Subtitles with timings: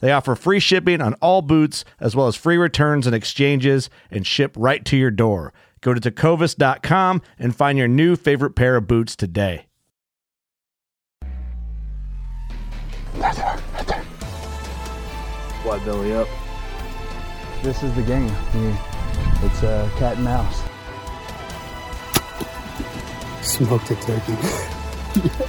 [0.00, 4.26] They offer free shipping on all boots, as well as free returns and exchanges, and
[4.26, 5.52] ship right to your door.
[5.80, 9.66] Go to tecovas.com and find your new favorite pair of boots today.
[15.64, 16.28] Why belly up?
[17.62, 18.30] This is the game.
[18.54, 18.76] You-
[19.42, 20.62] It's uh, cat and mouse.
[23.42, 24.36] Smoked a turkey.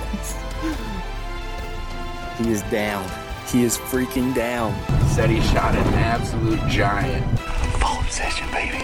[2.38, 3.04] He is down.
[3.50, 4.76] He is freaking down.
[5.08, 7.40] Said he shot an absolute giant.
[7.80, 8.84] Fall obsession, baby.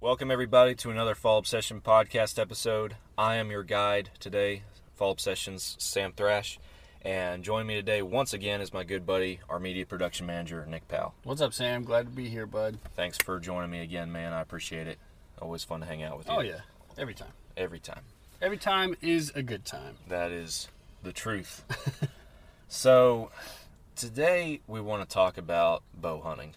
[0.00, 2.96] Welcome, everybody, to another Fall Obsession podcast episode.
[3.16, 4.62] I am your guide today,
[4.96, 6.58] Fall Obsession's Sam Thrash.
[7.02, 10.88] And joining me today, once again, is my good buddy, our media production manager, Nick
[10.88, 11.14] Powell.
[11.22, 11.84] What's up, Sam?
[11.84, 12.78] Glad to be here, bud.
[12.96, 14.32] Thanks for joining me again, man.
[14.32, 14.98] I appreciate it.
[15.40, 16.34] Always fun to hang out with you.
[16.34, 16.62] Oh yeah,
[16.98, 17.32] every time.
[17.56, 18.02] Every time.
[18.42, 19.96] Every time is a good time.
[20.08, 20.68] That is
[21.06, 21.64] the truth.
[22.68, 23.30] so,
[23.94, 26.54] today we want to talk about bow hunting.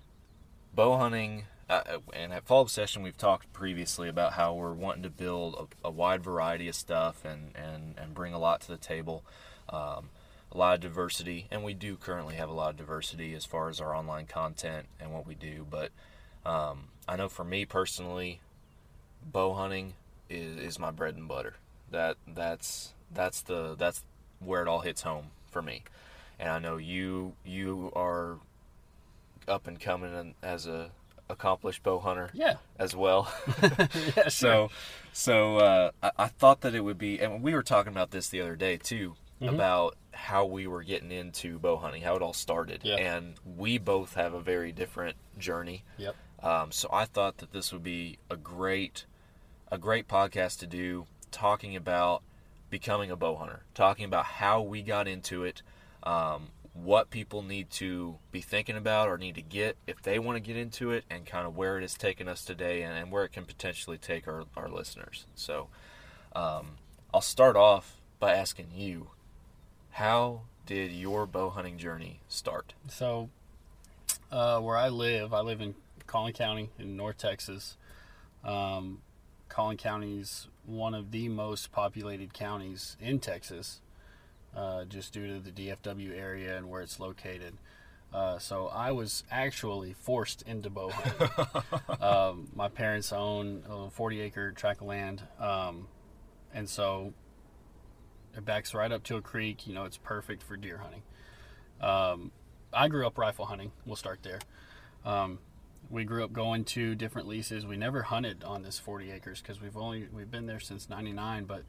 [0.74, 5.10] Bow hunting, uh, and at Fall Obsession, we've talked previously about how we're wanting to
[5.10, 8.78] build a, a wide variety of stuff and, and, and bring a lot to the
[8.78, 9.24] table.
[9.70, 10.10] Um,
[10.52, 13.70] a lot of diversity, and we do currently have a lot of diversity as far
[13.70, 15.66] as our online content and what we do.
[15.70, 15.92] But
[16.44, 18.42] um, I know for me personally,
[19.24, 19.94] bow hunting
[20.28, 21.58] is, is my bread and butter.
[21.92, 24.04] That that's that's the that's
[24.40, 25.84] where it all hits home for me.
[26.40, 28.38] And I know you you are
[29.48, 30.92] up and coming as a
[31.30, 32.56] accomplished bow hunter Yeah.
[32.78, 33.32] as well.
[33.62, 33.88] Yeah,
[34.24, 34.30] sure.
[34.30, 34.70] so
[35.14, 38.30] so uh, I, I thought that it would be, and we were talking about this
[38.30, 39.56] the other day too Mm-hmm.
[39.56, 42.96] about how we were getting into bow hunting, how it all started, Yeah.
[42.96, 45.86] and we both have a very different journey.
[45.98, 46.14] Yep.
[46.44, 49.06] Um, so I thought that this would be a great,
[49.72, 52.22] a great podcast to do, talking about
[52.69, 55.62] becoming a bow hunter, talking about how we got into it,
[56.03, 60.35] um, what people need to be thinking about or need to get if they want
[60.35, 63.12] to get into it, and kind of where it has taken us today, and, and
[63.12, 65.25] where it can potentially take our, our listeners.
[65.35, 65.68] So
[66.35, 66.78] um,
[67.13, 69.09] I'll start off by asking you,
[69.91, 72.74] how did your bow hunting journey start?
[72.90, 73.30] So,
[74.31, 75.74] uh, where I live, I live in
[76.06, 77.78] Collin County in North Texas.
[78.44, 79.01] Um,
[79.47, 83.81] Collin County is one of the most populated counties in Texas,
[84.56, 87.58] uh, just due to the DFW area and where it's located.
[88.14, 92.02] Uh, so I was actually forced into bow hunting.
[92.02, 95.88] um, my parents own a 40 acre tract of land, um,
[96.53, 97.14] and so
[98.36, 99.68] it backs right up to a creek.
[99.68, 101.03] You know, it's perfect for deer hunting.
[101.81, 102.31] Um,
[102.74, 103.72] I grew up rifle hunting.
[103.86, 104.40] We'll start there.
[105.06, 105.40] Um,
[105.90, 107.66] we grew up going to different leases.
[107.66, 111.46] We never hunted on this 40 acres because we've only we've been there since '99,
[111.46, 111.63] but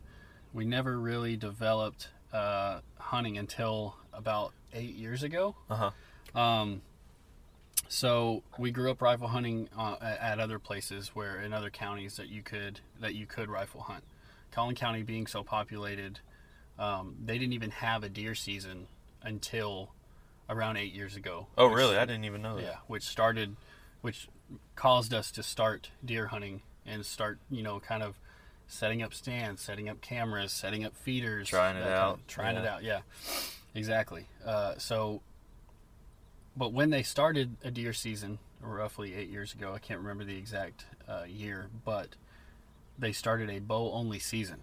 [0.53, 5.55] we never really developed uh, hunting until about eight years ago.
[5.69, 5.91] Uh
[6.35, 6.39] huh.
[6.41, 6.83] Um,
[7.89, 12.17] so we grew up rifle hunting uh, at at other places where in other counties
[12.17, 14.05] that you could that you could rifle hunt.
[14.53, 16.19] Collin County being so populated,
[16.79, 18.89] um, they didn't even have a deer season
[19.23, 19.91] until
[20.49, 21.47] around eight years ago.
[21.57, 21.97] Oh, which- really?
[21.97, 22.63] I didn't even know that.
[22.63, 23.55] Yeah, which started,
[24.01, 24.29] which
[24.77, 28.19] caused us to start deer hunting and start, you know, kind of
[28.67, 32.27] setting up stands, setting up cameras, setting up feeders, Trying it that kind out, of-
[32.27, 32.75] trying it yeah.
[32.75, 32.83] out.
[32.83, 33.01] Yeah,
[33.75, 34.27] exactly.
[34.45, 35.23] Uh, so,
[36.57, 39.73] but when they started a deer season, roughly eight years ago.
[39.75, 42.09] I can't remember the exact uh, year, but
[42.99, 44.59] they started a bow only season.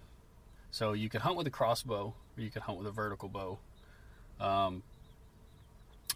[0.71, 3.57] So you could hunt with a crossbow or you could hunt with a vertical bow.
[4.39, 4.83] Um,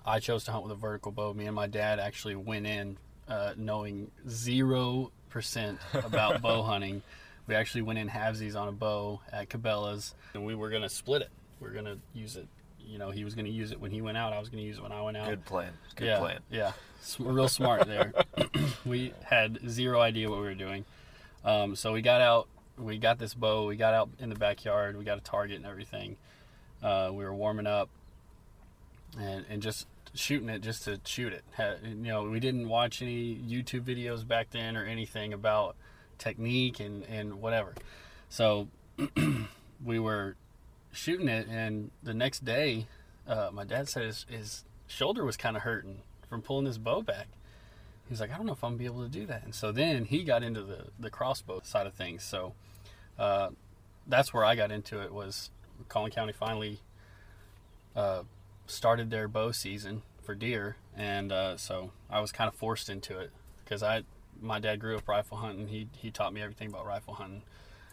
[0.05, 1.33] I chose to hunt with a vertical bow.
[1.33, 2.97] Me and my dad actually went in
[3.31, 7.01] uh, knowing zero percent about bow hunting.
[7.47, 11.21] We actually went in halvesies on a bow at Cabela's, and we were gonna split
[11.21, 11.29] it.
[11.59, 12.47] We are gonna use it.
[12.85, 14.33] You know, he was gonna use it when he went out.
[14.33, 15.29] I was gonna use it when I went out.
[15.29, 15.71] Good plan.
[15.95, 16.39] Good yeah, plan.
[16.49, 16.73] Yeah,
[17.19, 18.13] real smart there.
[18.85, 20.85] we had zero idea what we were doing.
[21.45, 22.47] Um, so we got out.
[22.77, 23.65] We got this bow.
[23.67, 24.97] We got out in the backyard.
[24.97, 26.17] We got a target and everything.
[26.83, 27.89] Uh, we were warming up
[29.17, 31.43] and and just shooting it just to shoot it.
[31.83, 35.75] You know, we didn't watch any YouTube videos back then or anything about
[36.17, 37.73] technique and and whatever.
[38.29, 38.67] So
[39.83, 40.35] we were
[40.91, 42.87] shooting it, and the next day,
[43.27, 47.01] uh, my dad said his, his shoulder was kind of hurting from pulling his bow
[47.01, 47.27] back.
[48.09, 49.43] He's like, I don't know if I'm gonna be able to do that.
[49.43, 52.23] And so then he got into the the crossbow side of things.
[52.23, 52.53] So
[53.17, 53.49] uh,
[54.07, 55.13] that's where I got into it.
[55.13, 55.49] Was
[55.87, 56.79] Collin County finally
[57.95, 58.23] uh,
[58.71, 63.17] started their bow season for deer, and uh, so I was kind of forced into
[63.19, 63.31] it
[63.63, 64.03] because I
[64.41, 65.67] my dad grew up rifle hunting.
[65.67, 67.43] He he taught me everything about rifle hunting.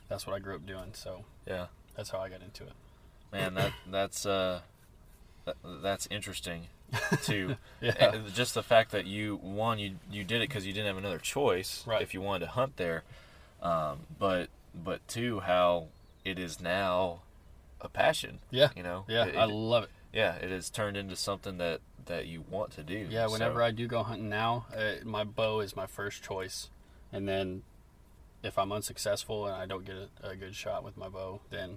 [0.09, 0.91] That's what I grew up doing.
[0.95, 1.67] So Yeah.
[1.95, 2.73] that's how I got into it.
[3.33, 4.61] Man, that that's uh,
[5.45, 6.69] that, that's interesting
[7.23, 7.57] too.
[7.83, 7.93] Yeah.
[8.01, 10.97] Uh, Just the fact that you one you you did it because you didn't have
[10.97, 12.01] another choice Right.
[12.03, 13.05] if you wanted to hunt there,
[13.63, 15.89] um, but but two how
[16.25, 17.21] it is now
[17.81, 18.39] a passion.
[18.51, 18.69] Yeah.
[18.75, 19.05] You know.
[19.09, 19.91] Yeah, It- I love it.
[20.13, 23.07] Yeah, it has turned into something that that you want to do.
[23.11, 26.71] Yeah, whenever So, I do go hunting now, uh, my bow is my first choice,
[27.13, 27.63] and then
[28.43, 31.77] if I'm unsuccessful and I don't get a, a good shot with my bow, then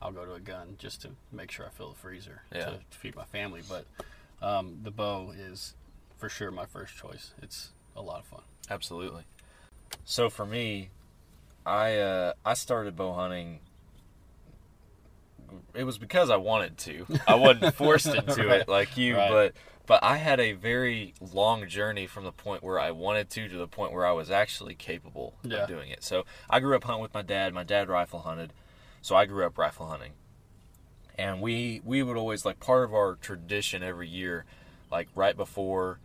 [0.00, 2.64] I'll go to a gun just to make sure I fill the freezer Yeah.
[2.66, 3.62] to feed my family.
[3.68, 3.86] But
[4.40, 5.74] um, the bow is
[6.18, 7.32] for sure my first choice.
[7.42, 8.42] It's a lot of fun.
[8.70, 9.24] Absolutely.
[10.04, 10.90] So for me,
[11.64, 13.60] I uh, I started bow hunting.
[15.74, 17.06] It was because I wanted to.
[17.26, 19.30] I wasn't forced into it like you, Right.
[19.30, 19.52] but
[19.86, 23.56] but I had a very long journey from the point where I wanted to to
[23.56, 25.58] the point where I was actually capable Yeah.
[25.58, 26.02] of doing it.
[26.02, 27.54] So I grew up hunting with my dad.
[27.54, 28.52] My dad rifle hunted,
[29.00, 30.12] so I grew up rifle hunting.
[31.18, 34.44] And we we would always like part of our tradition every year,
[34.90, 35.98] like right before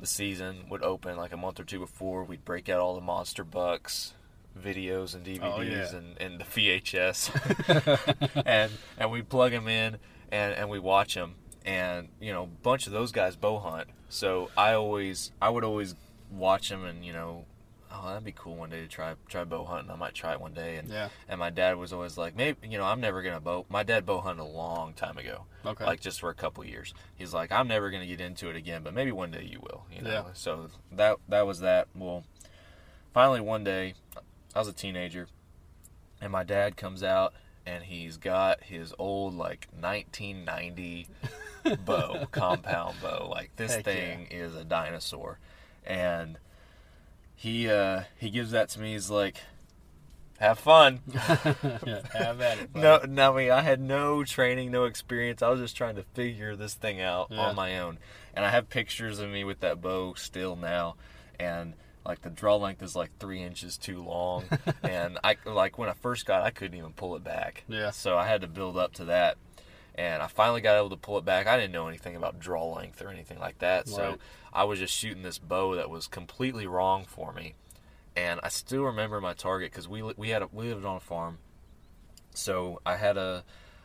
[0.00, 3.00] the season would open like a month or two before we'd break out all the
[3.00, 4.14] monster bucks
[4.58, 5.96] videos and DVDs Oh, yeah.
[5.96, 9.96] and, and the VHS and and we plug them in
[10.30, 11.34] and and we watch them
[11.64, 15.64] and you know a bunch of those guys bow hunt so I always I would
[15.64, 15.94] always
[16.30, 17.44] watch them and you know
[17.90, 20.40] oh that'd be cool one day to try try bow hunting I might try it
[20.40, 21.08] one day and Yeah.
[21.28, 24.04] and my dad was always like maybe you know I'm never gonna bow my dad
[24.04, 25.84] bow hunted a long time ago Okay.
[25.84, 26.94] like just for a couple years.
[27.16, 29.84] He's like, I'm never gonna get into it again, but maybe one day you will.
[29.94, 30.10] You know.
[30.10, 30.24] Yeah.
[30.32, 31.88] So that that was that.
[31.94, 32.24] Well,
[33.12, 33.94] finally one day,
[34.58, 35.28] I was a teenager,
[36.20, 37.32] and my dad comes out
[37.64, 41.06] and he's got his old like 1990
[41.84, 43.28] bow, compound bow.
[43.30, 43.92] Like this Heck yeah.
[43.92, 45.38] thing is a dinosaur,
[45.86, 46.38] and
[47.36, 48.94] he uh he gives that to me.
[48.94, 49.36] He's like,
[50.40, 51.02] have fun.
[51.14, 52.74] yeah, have at it.
[52.74, 55.40] No, no, I mean, I had no training, no experience.
[55.40, 57.42] I was just trying to figure this thing out Yeah.
[57.42, 57.98] on my own.
[58.34, 60.96] And I have pictures of me with that bow still now,
[61.38, 61.74] and
[62.08, 64.44] like the draw length is like three inches too long.
[64.82, 67.64] and I like when I first got, it, I couldn't even pull it back.
[67.68, 67.90] Yeah.
[67.90, 69.36] So I had to build up to that,
[69.94, 71.46] and I finally got able to pull it back.
[71.46, 74.16] I didn't know anything about draw length or anything like that, so
[74.52, 77.54] I was just shooting this bow that was completely wrong for me.
[78.16, 81.00] And I still remember my target because we we had a, we lived on a
[81.00, 81.38] farm,
[82.34, 83.44] so I had a,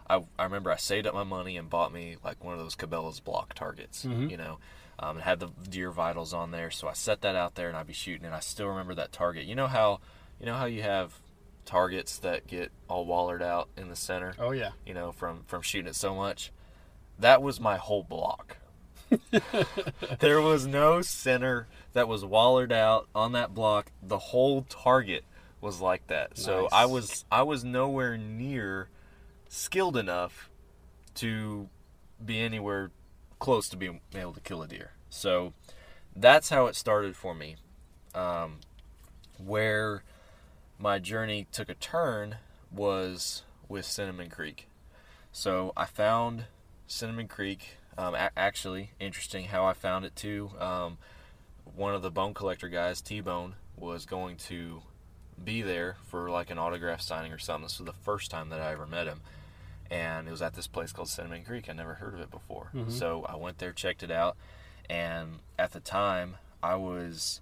[0.10, 2.75] I, I remember I saved up my money and bought me like one of those
[2.75, 4.30] Cabela's block targets, mm-hmm.
[4.30, 4.60] you know,
[5.00, 6.71] um, and had the deer vitals on there.
[6.71, 9.12] So I set that out there and I'd be shooting, and I still remember that
[9.12, 9.45] target.
[9.45, 10.00] You know how,
[10.39, 11.13] you know how you have
[11.65, 14.71] targets that get all wallered out in the center, Oh yeah.
[14.85, 16.51] you know, from from shooting it so much.
[17.19, 18.57] That was my whole block.
[20.19, 23.91] there was no center that was wallered out on that block.
[24.01, 25.23] The whole target
[25.62, 26.31] was like that.
[26.35, 26.43] Nice.
[26.45, 28.89] So I was I was nowhere near
[29.50, 30.50] skilled enough
[31.15, 31.69] to
[32.23, 32.91] be anywhere
[33.43, 34.91] close to being able to kill a deer.
[35.09, 35.51] So
[36.15, 37.57] that's how it started for me.
[38.15, 38.62] Um,
[39.38, 40.03] where
[40.79, 42.38] my journey took a turn
[42.71, 44.69] was with Cinnamon Creek.
[45.33, 46.45] So I found
[46.88, 47.75] Cinnamon Creek.
[47.97, 50.51] Um, a- actually, interesting how I found it too.
[50.57, 50.97] Um,
[51.75, 54.83] one of the bone collector guys, T Bone, was going to
[55.43, 57.63] be there for like an autograph signing or something.
[57.63, 59.19] This was the first time that I ever met him.
[59.93, 61.69] And it was at this place called Cinnamon Creek.
[61.69, 62.71] I never heard of it before.
[62.89, 64.35] So I went there, checked it out.
[64.89, 67.41] And at the time, I was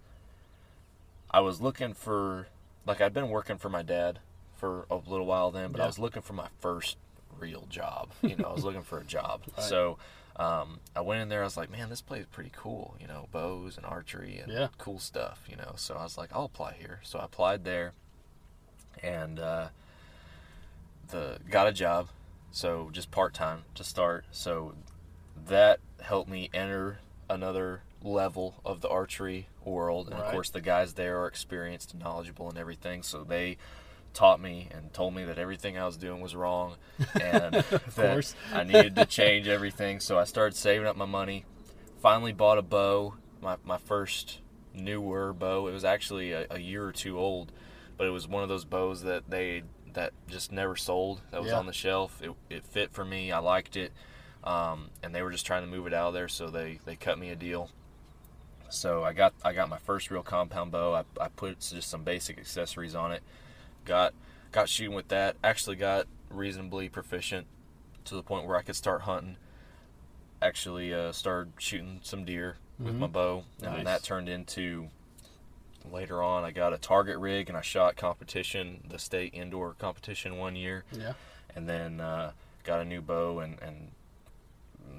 [1.31, 2.47] I was looking for
[2.85, 4.19] like I'd been working for my dad
[4.57, 6.97] for a little while then, but I was looking for my first
[7.39, 8.09] real job.
[8.21, 9.41] You know, I was looking for a job.
[9.57, 9.97] So
[10.35, 11.41] um, I went in there.
[11.41, 12.95] I was like, man, this place is pretty cool.
[12.99, 14.67] You know, bows and archery and Yeah.
[14.77, 15.39] cool stuff.
[15.49, 16.99] You know, so I was like, I'll apply here.
[17.03, 17.93] So I applied there,
[19.01, 19.67] and uh,
[21.09, 22.07] the got a job.
[22.51, 24.25] So just part time to start.
[24.31, 24.73] So
[25.47, 30.09] that helped me enter another level of the archery world.
[30.09, 33.03] And of course, the guys there are experienced and knowledgeable and everything.
[33.03, 33.57] So they
[34.13, 36.75] taught me and told me that everything I was doing was wrong
[37.21, 38.35] and that course.
[38.53, 39.99] I needed to change everything.
[39.99, 41.45] So I started saving up my money.
[42.01, 44.39] Finally bought a bow, my, my first
[44.73, 45.67] newer bow.
[45.67, 47.51] It was actually a, a year or two old,
[47.97, 49.63] but it was one of those bows that they
[49.93, 51.21] that just never sold.
[51.31, 51.59] That was Yeah.
[51.59, 52.21] on the shelf.
[52.21, 53.31] It, it fit for me.
[53.31, 53.91] I liked it,
[54.43, 56.95] um, and they were just trying to move it out of there, so they they
[56.95, 57.69] cut me a deal.
[58.69, 60.93] So I got I got my first real compound bow.
[60.93, 63.21] I, I put just some basic accessories on it.
[63.85, 64.13] Got
[64.51, 65.35] got shooting with that.
[65.43, 67.47] Actually got reasonably proficient
[68.05, 69.35] to the point where I could start hunting.
[70.41, 74.89] Actually uh, started shooting some deer with my bow, and that turned into
[75.89, 76.43] later on.
[76.43, 80.83] I got a target rig and I shot competition, the state indoor competition one year,
[80.91, 81.13] Yeah.
[81.55, 82.31] and then uh,
[82.63, 83.91] got a new bow and and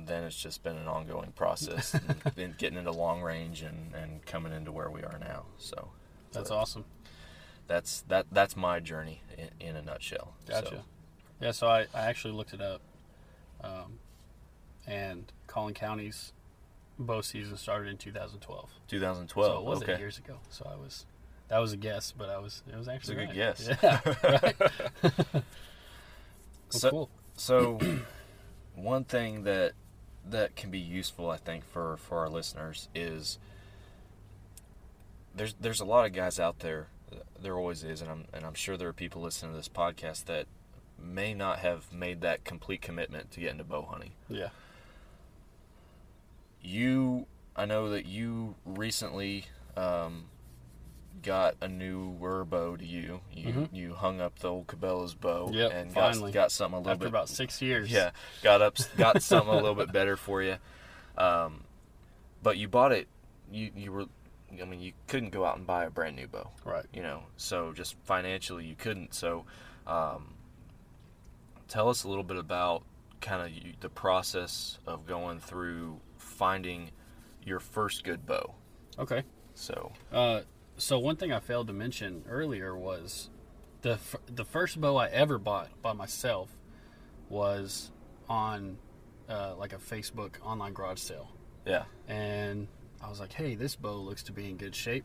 [0.05, 4.25] then it's just been an ongoing process and been getting into long range and, and
[4.27, 5.91] coming into where we are now so
[6.33, 6.85] That's so awesome.
[7.69, 10.67] that's that that's my journey in, in a nutshell Gotcha.
[10.69, 10.81] So,
[11.41, 12.81] Yeah, so I, I actually looked it up.
[13.63, 13.99] Um,
[14.89, 16.33] and Collin County's
[16.99, 18.71] bow season started in 2012.
[18.89, 20.39] 2012 so it wasn't okay years ago.
[20.51, 21.07] So I was,
[21.49, 23.35] that was a guess, but I was, it was it's a actually good right.
[23.35, 25.21] guess Yeah.
[26.73, 27.11] Well, so, cool.
[27.37, 27.79] so
[28.75, 29.73] one thing that
[30.25, 33.39] that can be useful i think for for our listeners is
[35.35, 36.87] there's there's a lot of guys out there
[37.41, 40.25] there always is and i'm and i'm sure there are people listening to this podcast
[40.27, 40.47] that
[40.99, 44.49] may not have made that complete commitment to get into bow hunting Yeah.
[46.63, 47.27] You
[47.57, 49.45] i know that you recently
[49.77, 50.25] um,
[51.23, 55.55] got a newer bow to you you you hung up the old cabela's bow Mm-hmm.
[55.55, 56.33] Yep, and finally.
[56.33, 57.91] got, got something a little After bit about six years.
[57.91, 58.11] yeah,
[58.43, 60.57] got up, got something a little bit better for you.
[61.19, 61.65] Um,
[62.43, 63.09] but you bought it.
[63.53, 64.07] You you were,
[64.61, 66.87] I mean, you couldn't go out and buy a brand new bow, Right.
[66.93, 67.25] you know.
[67.37, 69.15] So just financially, you couldn't.
[69.15, 69.45] So,
[69.87, 70.35] um,
[71.69, 72.83] tell us a little bit about
[73.21, 76.01] kind of the process of going through
[76.43, 76.91] finding
[77.45, 78.55] your first good bow.
[78.99, 79.23] Okay.
[79.55, 80.41] So Uh,
[80.77, 83.31] so one thing I failed to mention earlier was
[83.83, 86.49] the f- the first bow I ever bought by myself
[87.29, 87.93] was
[88.29, 88.79] on
[89.29, 91.29] uh, like a Facebook online garage sale,
[91.65, 92.67] yeah, and
[93.01, 95.05] I was like, "Hey, this bow looks to be in good shape."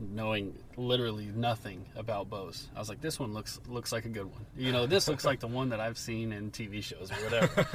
[0.00, 4.26] Knowing literally nothing about bows, I was like, "This one looks looks like a good
[4.26, 7.16] one." You know, this looks like the one that I've seen in TV shows or
[7.22, 7.66] whatever.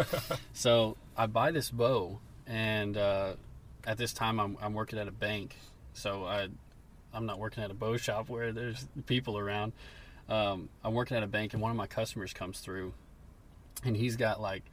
[0.54, 3.34] so I buy this bow, and uh,
[3.86, 5.56] at this time I'm, I'm working at a bank,
[5.94, 6.50] so I
[7.14, 9.72] I'm not working at a bow shop where there's people around.
[10.28, 12.94] Um, I'm working at a bank, and one of my customers comes through,
[13.84, 14.64] and he's got like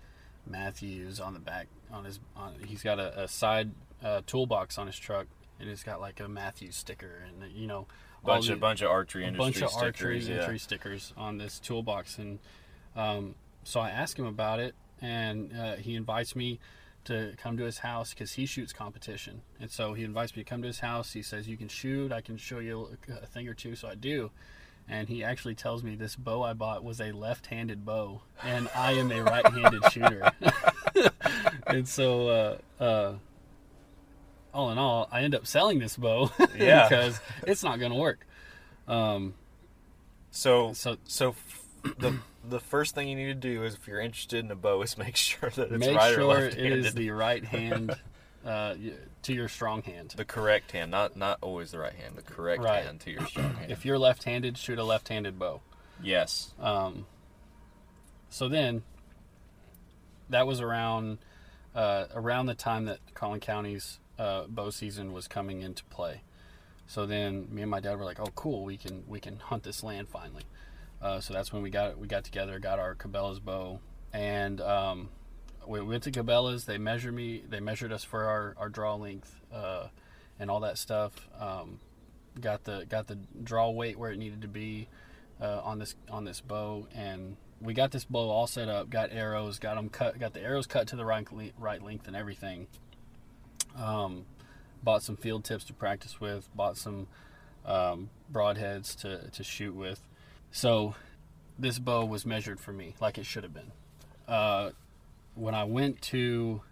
[0.46, 2.20] Mathews on the back on his.
[2.36, 3.70] On, he's got a, a side
[4.02, 5.26] uh, toolbox on his truck,
[5.60, 7.86] and it's got like a Mathews sticker, and you know,
[8.24, 10.28] bunch of bunch of archery a industry bunch of archery stickers.
[10.28, 10.42] yeah.
[10.42, 12.38] entry stickers on this toolbox, and
[12.94, 16.58] um, so I ask him about it, and uh, he invites me
[17.06, 20.48] to come to his house because he shoots competition, and so he invites me to
[20.48, 21.12] come to his house.
[21.12, 22.12] He says, "You can shoot.
[22.12, 23.74] I can show you a thing or two.
[23.76, 24.30] So I do.
[24.88, 28.92] And he actually tells me this bow I bought was a left-handed bow, and I
[28.92, 30.30] am a right-handed shooter.
[31.66, 32.28] and so,
[32.80, 33.14] uh, uh,
[34.54, 36.88] all in all, I end up selling this bow Yeah.
[36.88, 38.26] because it's not going to work.
[38.86, 39.34] Um,
[40.30, 41.62] So So- so f-
[41.98, 44.80] the the first thing you need to do is if you're interested in a bow
[44.82, 47.96] is make sure that it's make right or sure it is the right hand
[48.44, 48.74] uh,
[49.22, 50.14] to your strong hand.
[50.16, 52.84] the correct hand, not not always the right hand, the correct Right.
[52.84, 53.72] hand to your strong hand.
[53.72, 55.60] If you're left-handed, shoot a left-handed bow.
[56.02, 56.54] yes.
[56.60, 57.06] Um,
[58.28, 58.82] so then,
[60.30, 61.18] that was around
[61.74, 66.22] uh, around the time that Collin County's uh, bow season was coming into play.
[66.86, 68.64] So then, me and my dad were like, "Oh, cool!
[68.64, 70.44] We can we can hunt this land finally."
[71.06, 73.78] Uh, so that's when we got we got together, got our Cabela's bow,
[74.12, 75.08] and um,
[75.64, 76.64] we went to Cabela's.
[76.64, 77.44] They measured me.
[77.48, 79.86] They measured us for our, our draw length uh,
[80.40, 81.12] and all that stuff.
[81.38, 81.78] Um,
[82.40, 84.88] got the got the draw weight where it needed to be
[85.40, 88.90] uh, on this on this bow, and we got this bow all set up.
[88.90, 89.60] Got arrows.
[89.60, 90.18] Got them cut.
[90.18, 91.24] Got the arrows cut to the right
[91.56, 92.66] right length and everything.
[93.76, 94.24] Um,
[94.82, 97.06] bought some field tips to practice with, bought some
[97.64, 100.00] um, broadheads to, to shoot with.
[100.56, 100.94] So
[101.58, 103.72] this bow was measured for me like it should have been.
[104.26, 104.70] Uh,
[105.34, 106.62] when I went to,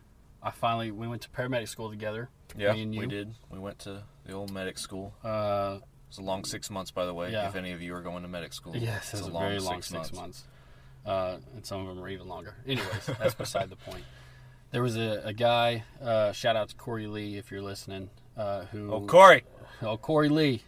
[0.43, 2.31] I finally we went to paramedic school together.
[2.57, 3.01] Yeah, me and you.
[3.01, 3.35] we did.
[3.51, 5.13] We went to the old medic school.
[5.23, 7.31] Uh, It was a long six months, by the way.
[7.31, 7.47] Yeah.
[7.47, 9.83] If any of you are going to medic school, yes, it it's a, very long
[9.83, 10.45] six months.
[11.05, 12.55] Uh, and some of them are even longer.
[12.67, 14.05] Anyways, that's beside the point.
[14.71, 15.85] There was a, a guy.
[16.03, 18.09] Uh, shout out to Corey Lee if you're listening.
[18.35, 18.91] Uh, who?
[18.91, 19.45] Oh, Corey.
[19.83, 20.63] Oh, Corey Lee.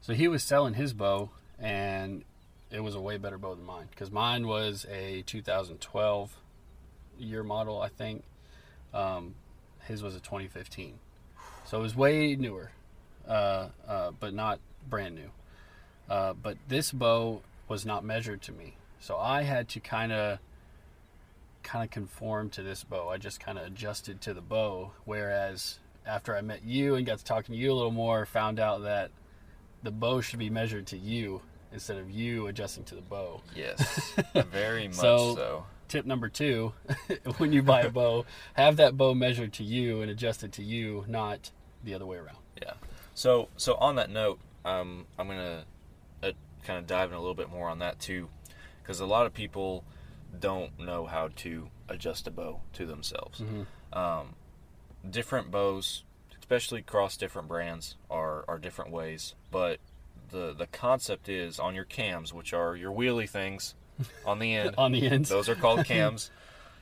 [0.00, 1.28] So he was selling his bow,
[1.58, 2.24] and
[2.70, 6.36] it was a way better bow than mine because mine was a 2012
[7.18, 8.22] year model, I think.
[8.92, 9.34] Um,
[9.84, 10.98] his was a 2015,
[11.64, 12.72] so it was way newer,
[13.26, 15.30] uh, uh, but not brand new.
[16.08, 20.38] Uh, but this bow was not measured to me, so I had to kind of
[21.62, 23.10] kind of conform to this bow.
[23.10, 24.92] I just kind of adjusted to the bow.
[25.04, 28.58] Whereas after I met you and got to talking to you a little more, found
[28.58, 29.10] out that
[29.82, 33.40] the bow should be measured to you instead of you adjusting to the bow.
[33.54, 34.14] Yes,
[34.50, 35.66] very much So- so.
[35.88, 36.74] Tip number two:
[37.38, 41.06] when you buy a bow, have that bow measured to you and adjusted to you,
[41.08, 41.50] not
[41.82, 42.36] the other way around.
[42.60, 42.74] Yeah.
[43.14, 45.64] So so on that note, um, I'm gonna
[46.22, 46.32] uh,
[46.64, 48.28] kind of dive in a little bit more on that too,
[48.82, 49.82] because a lot of people
[50.38, 53.42] don't know how to adjust a bow to themselves.
[53.94, 54.34] Um,
[55.08, 56.04] different bows,
[56.38, 59.34] especially across different brands, are are different ways.
[59.50, 59.78] But
[60.30, 63.74] the the concept is on your cams, which are your wheelie things
[64.24, 64.74] on the end.
[64.78, 66.30] On the ends, Those are called cams.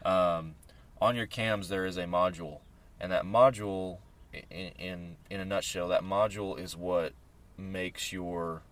[0.04, 0.54] um,
[1.00, 2.60] on your cams, there is a module,
[3.00, 3.98] and that module,
[4.32, 7.12] in, in in a nutshell, that module is what
[7.58, 8.62] makes your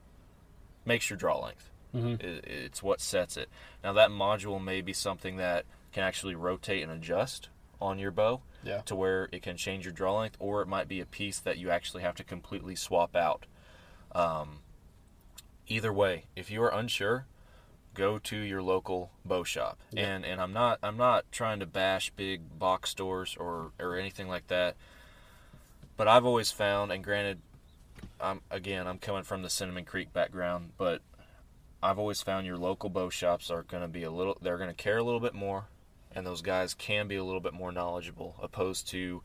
[0.85, 1.71] makes your draw length.
[1.95, 2.21] Mhm.
[2.23, 3.49] It, it's what sets it.
[3.83, 7.49] Now that module may be something that can actually rotate and adjust
[7.81, 8.81] on your bow Yeah.
[8.87, 11.59] to where it can change your draw length, or it might be a piece that
[11.59, 13.47] you actually have to completely swap out.
[14.13, 14.61] Um,
[15.69, 17.27] either way, if you are unsure,
[17.95, 19.79] go to your local bow shop.
[19.97, 24.29] And and I'm not I'm not trying to bash big box stores or or anything
[24.29, 24.77] like that.
[25.97, 27.39] But I've always found, and granted,
[28.21, 31.01] I'm again I'm coming from the Cinnamon Creek background, but
[31.83, 34.71] I've always found your local bow shops are going to be a little they're going
[34.71, 35.67] to care a little bit more,
[36.15, 39.23] and those guys can be a little bit more knowledgeable opposed to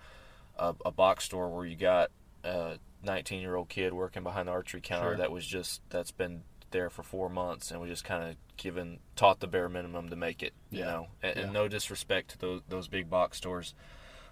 [0.58, 2.12] a, a box store where you got
[2.44, 5.18] a 19 year old kid working behind the archery counter Sure.
[5.18, 9.00] that was just that's been there for four months and we just kind of given
[9.16, 10.86] taught the bare minimum to make it you Yeah.
[10.86, 13.74] know and, and no disrespect to those those big box stores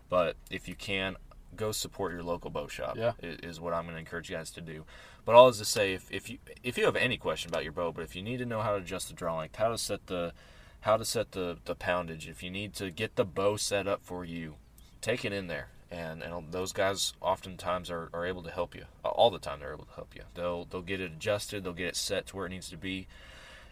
[0.10, 1.15] but if you can
[1.56, 3.13] go support your local bow shop Yeah.
[3.23, 4.86] i- is what i'm going to encourage you guys to do
[5.25, 7.71] but all is to say if, if you if you have any question about your
[7.73, 9.77] bow but if you need to know how to adjust the draw length how to
[9.77, 10.34] set the
[10.82, 14.01] how to set the the poundage if you need to get the bow set up
[14.03, 14.56] for you
[15.01, 18.86] take it in there and and those guys oftentimes are, are able to help you.
[19.04, 20.23] All the time they're able to help you.
[20.34, 21.63] They'll they'll get it adjusted.
[21.63, 23.08] They'll get it set to where it needs to be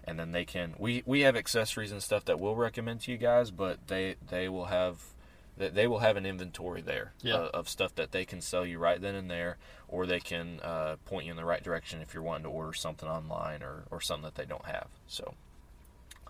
[0.08, 3.18] and then they can we we have accessories and stuff that we'll recommend to you
[3.18, 5.00] guys but they they will have
[5.58, 7.36] they- they will have an inventory there Yeah.
[7.38, 10.60] uh, of stuff that they can sell you right then and there or they can
[10.62, 13.86] uh, point you in the right direction if you're wanting to order something online or,
[13.90, 14.88] or something that they don't have.
[15.08, 15.34] So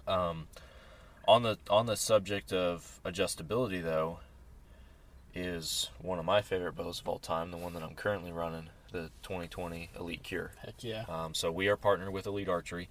[0.08, 0.48] um,
[1.28, 4.20] on the on the subject of adjustability though
[5.36, 8.70] is one of my favorite bows of all time the one that i'm currently running
[8.96, 11.04] the 2020 Elite Kure Heck yeah.
[11.10, 12.90] um, so we are partnered with Elite Archery,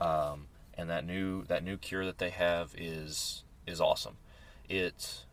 [0.00, 4.16] um, and that new that new cure that they have is is awesome.
[4.68, 5.24] It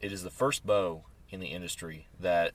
[0.00, 2.52] it is the first bow in the industry that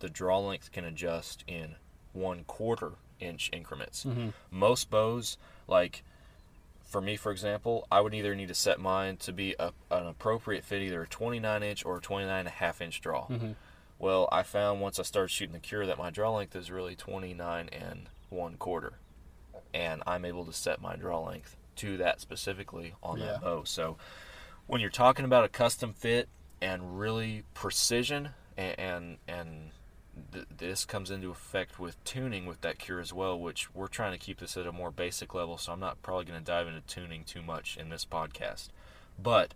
[0.00, 1.76] the draw length can adjust in
[2.12, 4.04] one quarter inch increments.
[4.50, 6.04] Most bows, like
[6.92, 10.06] for me, for example, I would either need to set mine to be a, an
[10.06, 13.26] appropriate fit, either a 29 inch or a 29 and a half inch draw.
[13.26, 13.52] Mm-hmm.
[13.98, 16.94] Well, I found once I started shooting the Kure that my draw length is really
[16.94, 18.94] 29 and one quarter,
[19.72, 23.26] and I'm able to set my draw length to that specifically on Yeah.
[23.26, 23.62] that bow.
[23.64, 23.96] So
[24.66, 26.28] when you're talking about a custom fit
[26.60, 29.70] and really precision, and and, and
[30.32, 34.12] th- this comes into effect with tuning with that Kure as well, which we're trying
[34.12, 35.58] to keep this at a more basic level.
[35.58, 38.68] So I'm not probably going to dive into tuning too much in this podcast,
[39.20, 39.54] but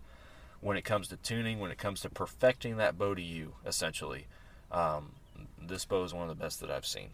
[0.59, 4.27] when it comes to tuning, when it comes to perfecting that bow to you, essentially,
[4.71, 5.13] um,
[5.61, 7.09] this bow is one of the best that I've seen.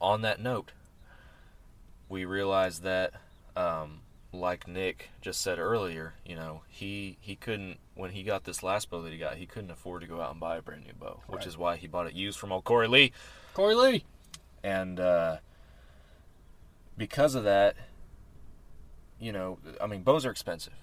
[0.00, 0.72] On that note,
[2.08, 3.14] we realized that,
[3.56, 4.00] um,
[4.32, 8.88] like Nick just said earlier, you know, he he couldn't when he got this last
[8.90, 10.92] bow that he got, he couldn't afford to go out and buy a brand new
[10.92, 11.46] bow, which Right.
[11.48, 13.12] is why he bought it used from old Corey Lee
[13.54, 14.04] Corey Lee.
[14.62, 15.38] and uh,
[16.96, 17.76] because of that,
[19.18, 20.74] you know, I mean, bows are expensive,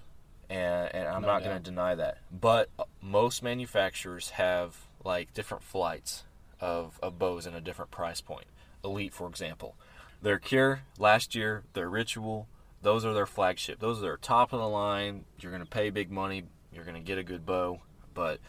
[0.50, 2.20] and and I'm No not going to deny that.
[2.32, 2.70] But
[3.02, 6.24] most manufacturers have like different flights
[6.60, 8.46] of, of bows in a different price point.
[8.84, 9.76] Elite, for example,
[10.22, 12.48] their Kure last year, their Ritual,
[12.88, 13.80] those are their flagship.
[13.80, 15.26] Those are their top of the line.
[15.42, 16.46] You're going to pay big money.
[16.72, 17.82] You're going to get a good bow,
[18.14, 18.40] but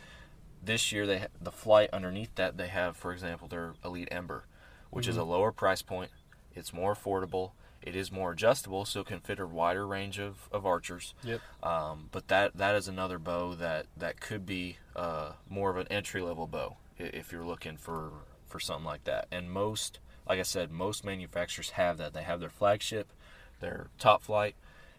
[0.63, 4.45] this year they the flight underneath that they have, for example, their Elite Ember,
[4.91, 5.11] which mm-hmm.
[5.11, 6.13] is a lower price point.
[6.55, 7.51] It's more affordable.
[7.83, 11.15] It is more adjustable, so it can fit a wider range of, of archers.
[11.25, 11.41] Yep.
[11.65, 15.89] Um, but that that is another bow that that could be uh, more of an
[15.91, 18.13] entry level bow if you're looking for
[18.47, 19.27] for something like that.
[19.33, 19.99] And most,
[20.29, 22.15] like I said, most manufacturers have that.
[22.15, 23.13] They have their flagship,
[23.61, 24.55] their top flight,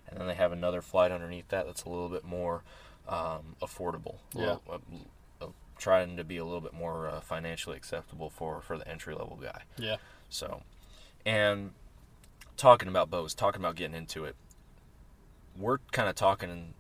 [0.08, 2.64] and then they have another flight underneath that that's a little bit more
[3.08, 4.16] um, affordable.
[4.34, 4.58] Yeah.
[4.70, 4.78] Uh,
[5.42, 9.14] uh, trying to be a little bit more uh, financially acceptable for for the entry
[9.14, 9.62] level guy.
[9.78, 9.98] Yeah.
[10.30, 10.62] So,
[11.26, 11.72] and
[12.58, 14.36] talking about bows, talking about getting into it,
[15.58, 16.74] we're kind of talking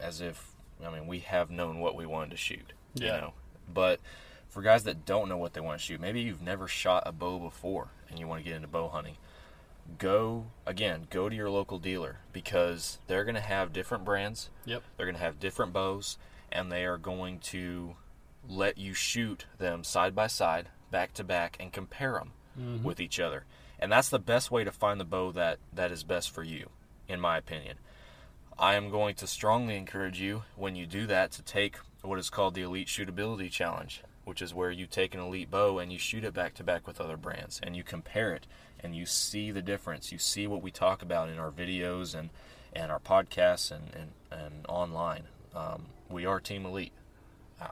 [0.00, 0.52] as if
[0.84, 2.72] I mean we have known what we wanted to shoot.
[2.94, 3.14] Yeah.
[3.14, 3.32] You know,
[3.72, 4.00] but
[4.48, 7.12] for guys that don't know what they want to shoot, maybe you've never shot a
[7.12, 9.16] bow before and you want to get into bow hunting.
[9.98, 14.50] Go again, go to your local dealer because they're going to have different brands.
[14.64, 14.82] Yep.
[14.96, 16.18] They're going to have different bows
[16.50, 17.96] and they are going to
[18.48, 22.84] let you shoot them side by side, back to back and compare them mm-hmm.
[22.84, 23.44] with each other.
[23.78, 26.70] And that's the best way to find the bow that that is best for you
[27.08, 27.78] in my opinion.
[28.58, 32.30] I am going to strongly encourage you when you do that to take what is
[32.30, 35.98] called the Elite Shootability Challenge, which is where you take an elite bow and you
[35.98, 38.46] shoot it back to back with other brands and you compare it
[38.84, 40.12] and you see the difference.
[40.12, 42.28] You see what we talk about in our videos and,
[42.72, 45.24] and our podcasts and, and, and online.
[45.54, 46.92] Um, we are Team Elite.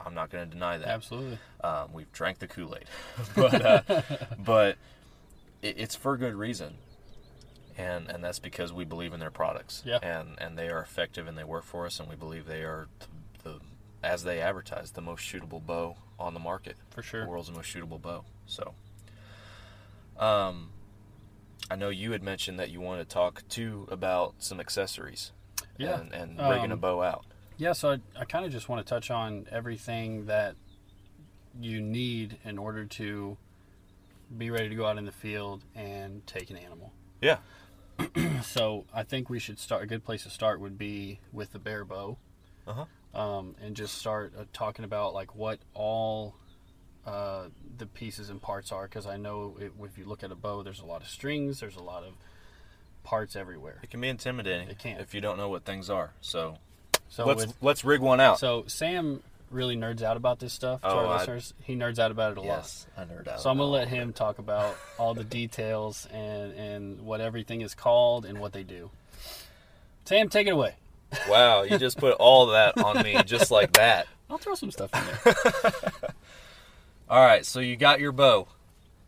[0.04, 0.88] I'm not going to deny that.
[0.88, 1.38] Absolutely.
[1.62, 2.86] Um, we've drank the Kool Aid,
[3.36, 4.02] but uh,
[4.38, 4.78] but
[5.60, 6.74] it, it's for good reason,
[7.76, 9.82] and and that's because we believe in their products.
[9.84, 9.98] Yeah.
[10.02, 12.86] And and they are effective and they work for us, and we believe they are
[13.42, 13.60] the, the
[14.02, 16.76] as they advertise, the most shootable bow on the market.
[16.90, 17.24] For sure.
[17.24, 18.24] The world's most shootable bow.
[18.46, 18.74] So,
[20.18, 20.70] um,
[21.72, 25.32] I know you had mentioned that you wanted to talk too about some accessories.
[25.78, 26.00] Yeah.
[26.00, 27.24] And, and rigging um, a bow out.
[27.56, 30.56] Yeah, so I, I kind of just want to touch on everything that
[31.58, 33.36] you need in order to
[34.36, 36.92] be ready to go out in the field and take an animal.
[37.20, 37.38] Yeah.
[38.42, 39.82] so I think we should start.
[39.82, 42.18] A good place to start would be with the bare bow.
[42.66, 46.34] Uh huh um, and just start uh, talking about like what all
[47.06, 47.44] uh,
[47.78, 50.62] the pieces and parts are because I know it, if you look at a bow,
[50.62, 52.12] there's a lot of strings, there's a lot of
[53.04, 53.78] parts everywhere.
[53.82, 54.68] It can be intimidating.
[54.68, 56.12] It can if you don't know what things are.
[56.20, 56.58] So,
[57.08, 58.38] so let's with, let's rig one out.
[58.38, 60.80] So Sam really nerds out about this stuff.
[60.82, 62.58] To oh, our I, listeners, he nerds out about it a lot.
[62.58, 63.08] yes, lot.
[63.10, 63.40] I nerd out.
[63.40, 67.74] So I'm gonna let him talk about all the details and and what everything is
[67.74, 68.90] called and what they do.
[70.04, 70.74] Sam, take it away.
[71.28, 74.06] Wow, you just put all that on me just like that.
[74.30, 75.92] I'll throw some stuff in there.
[77.08, 78.48] all right, so you got your bow.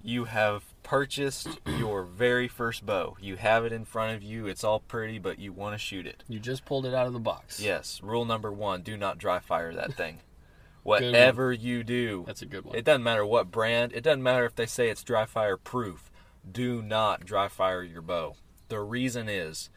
[0.03, 3.17] You have purchased your very first bow.
[3.21, 4.47] You have it in front of you.
[4.47, 6.23] It's all pretty, but you want to shoot it.
[6.29, 7.61] You just pulled it out of the box.
[7.61, 8.01] Yes.
[8.03, 10.21] Rule number one do not dry fire that thing.
[10.83, 12.77] Whatever you do, that's a good one.
[12.77, 16.11] It doesn't matter what brand, it doesn't matter if they say it's dry fire proof.
[16.51, 18.37] Do not dry fire your bow.
[18.69, 19.71] The reason is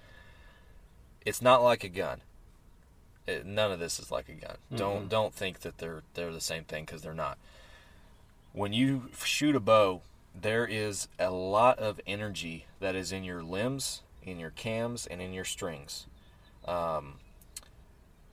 [1.26, 2.22] it's not like a gun.
[3.26, 4.58] It, none of this is like a gun.
[4.68, 4.76] Mm-hmm.
[4.76, 7.38] Don't don't think that they're they're the same thing because they're not.
[8.58, 10.02] When you shoot a bow,
[10.34, 15.22] there is a lot of energy that is in your limbs, in your cams, and
[15.22, 16.08] in your strings,
[16.68, 17.20] um,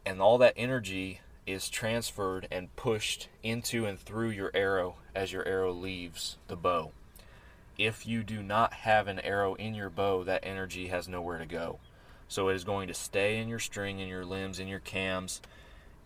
[0.07, 5.47] and all that energy is transferred and pushed into and through your arrow as your
[5.47, 6.93] arrow leaves the bow.
[7.77, 11.45] If you do not have an arrow in your bow, that energy has nowhere to
[11.45, 11.81] go.
[12.29, 15.43] So it is going to stay in your string, in your limbs, in your cams,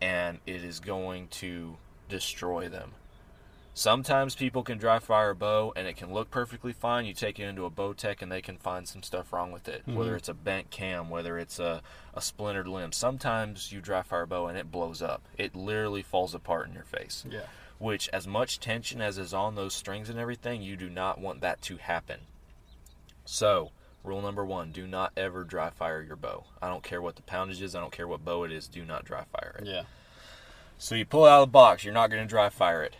[0.01, 1.77] and it is going to
[2.09, 2.95] destroy them.
[3.79, 7.07] Sometimes people can dry fire a bow and it can look perfectly fine.
[7.07, 9.69] You take it into a bow tech and they can find some stuff wrong with
[9.69, 9.95] it, mm-hmm.
[9.95, 11.81] whether it's a bent cam, whether it's a,
[12.13, 12.91] a splintered limb.
[12.91, 15.23] Sometimes you dry fire a bow and it blows up.
[15.39, 17.25] It literally falls apart in your face.
[17.31, 17.43] Yeah.
[17.79, 21.41] Which, as much tension as is on those strings and everything, you do not want
[21.43, 22.23] that to happen.
[23.25, 23.71] So,
[24.03, 26.45] Rule number one: Do not ever dry fire your bow.
[26.63, 27.75] I don't care what the poundage is.
[27.77, 28.67] I don't care what bow it is.
[28.67, 29.67] Do not dry fire it.
[29.67, 29.83] Yeah.
[30.79, 31.85] So you pull it out of the box.
[31.85, 32.95] You're not going to dry fire it.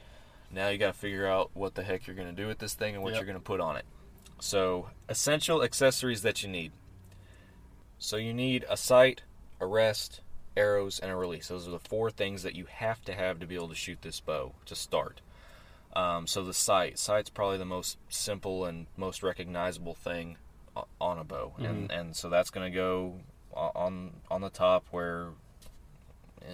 [0.51, 2.75] Now you got to figure out what the heck you're going to do with this
[2.75, 3.21] thing and what yep.
[3.21, 3.85] you're going to put on it.
[4.41, 6.73] So essential accessories that you need.
[7.99, 9.23] So you need a sight,
[9.61, 10.21] a rest,
[10.57, 11.49] arrows, and a release.
[11.49, 14.03] Those are the four things that you have to have to be able to shoot
[14.03, 15.21] this bow to start.
[15.95, 20.37] Um, so the sight, sight's probably the most simple and most recognizable thing
[21.01, 21.65] on a bow, mm-hmm.
[21.65, 23.15] and and so that's going to go
[23.53, 25.31] on on the top where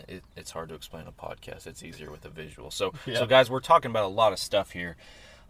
[0.08, 1.66] it, it's hard to explain a podcast.
[1.66, 2.70] It's easier with a visual.
[2.70, 3.16] So, Yeah.
[3.18, 4.96] so guys, we're talking about a lot of stuff here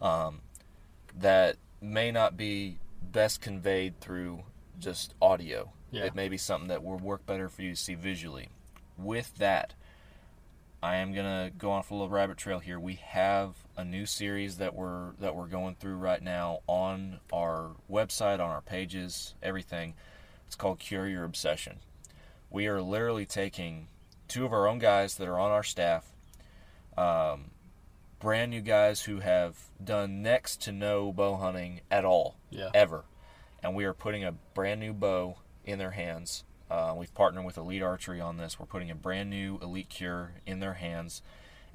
[0.01, 0.41] um,
[1.17, 4.43] that may not be best conveyed through
[4.79, 5.71] just audio.
[5.91, 6.05] Yeah.
[6.05, 8.49] It may be something that will work better for you to see visually.
[8.97, 9.73] With that,
[10.83, 12.79] I am gonna go off a little rabbit trail here.
[12.79, 17.71] We have a new series that we're that we're going through right now on our
[17.89, 19.95] website, on our pages, everything.
[20.45, 21.77] It's called Cure Your Obsession.
[22.51, 23.87] We are literally taking
[24.27, 26.11] two of our own guys that are on our staff,
[26.97, 27.51] um,
[28.19, 32.69] brand new guys who have done next to no bow hunting at all, Yeah.
[32.73, 33.05] ever,
[33.61, 36.43] and we are putting a brand new bow in their hands.
[36.69, 38.59] Uh, we've partnered with Elite Archery on this.
[38.59, 41.21] We're putting a brand new Elite Kure in their hands,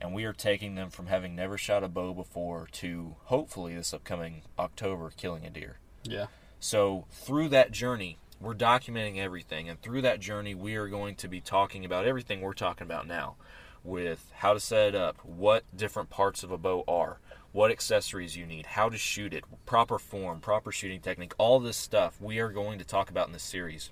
[0.00, 3.94] and we are taking them from having never shot a bow before to hopefully this
[3.94, 5.78] upcoming October killing a deer.
[6.02, 6.26] Yeah.
[6.58, 11.28] So through that journey, we're documenting everything, and through that journey, we are going to
[11.28, 13.36] be talking about everything we're talking about now,
[13.84, 17.18] with how to set it up, what different parts of a bow are,
[17.52, 21.76] what accessories you need, how to shoot it, proper form, proper shooting technique, all this
[21.76, 23.90] stuff we are going to talk about in this series.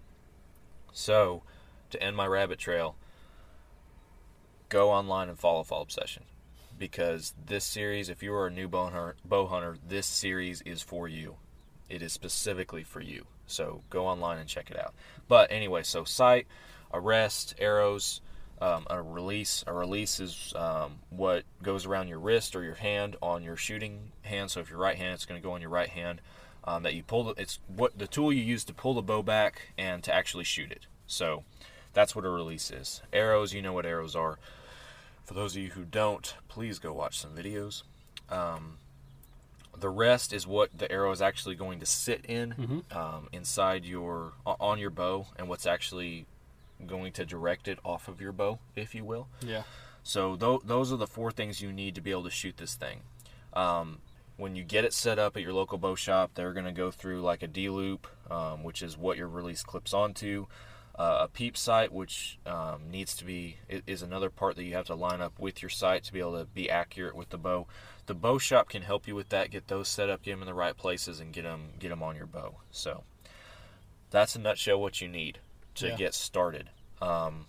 [0.93, 1.43] So,
[1.91, 2.97] to end my rabbit trail,
[4.69, 6.25] go online and follow Fall Obsession.
[6.79, 10.81] Because this series, if you are a new bow hunter, bow hunter, this series is
[10.81, 11.37] for you.
[11.89, 13.27] It is specifically for you.
[13.49, 14.95] So go online and check it out.
[15.27, 16.47] But anyway, so sight,
[16.93, 18.21] arrest, arrows,
[18.61, 19.65] um, a release.
[19.67, 24.13] A release is um, what goes around your wrist or your hand on your shooting
[24.23, 24.51] hand.
[24.51, 26.21] So if you're right hand, it's going to go on your right hand.
[26.65, 27.25] Um, that you pull.
[27.25, 30.45] The, it's what the tool you use to pull the bow back and to actually
[30.45, 30.87] shoot it.
[31.07, 31.45] So
[31.95, 33.01] that's what a release is.
[33.11, 34.39] Arrows, you know what arrows are.
[35.25, 37.85] For those of you who don't, please go watch some videos.
[38.29, 38.79] Um,
[39.81, 44.33] the rest is what the arrow is actually going to sit in um, inside your
[44.45, 46.27] on your bow, and what's actually
[46.87, 49.29] going to direct it off of your bow, if you will.
[49.45, 49.63] Yeah.
[50.03, 52.75] So th- those are the four things you need to be able to shoot this
[52.75, 53.01] thing.
[53.53, 53.99] Um,
[54.37, 56.91] when you get it set up at your local bow shop, they're going to go
[56.91, 60.47] through like a D loop, um, which is what your release clips onto.
[60.99, 64.87] Uh, a peep sight, which um, needs to be is another part that you have
[64.87, 67.69] to line up with your sight to be able to be accurate with the bow.
[68.07, 69.51] The bow shop can help you with that.
[69.53, 72.03] Get those set up, get them in the right places, and get them get them
[72.03, 72.57] on your bow.
[72.73, 73.05] So
[74.11, 75.39] that's a nutshell what you need
[75.77, 75.95] to Yeah.
[75.95, 76.71] get started.
[77.01, 77.47] Um,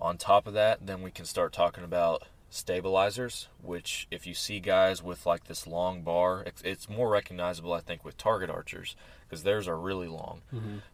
[0.00, 4.60] on top of that, then we can start talking about stabilizers, which if you see
[4.60, 8.96] guys with like this long bar, it's, more recognizable, I think, with target archers
[9.28, 10.42] because theirs are really long.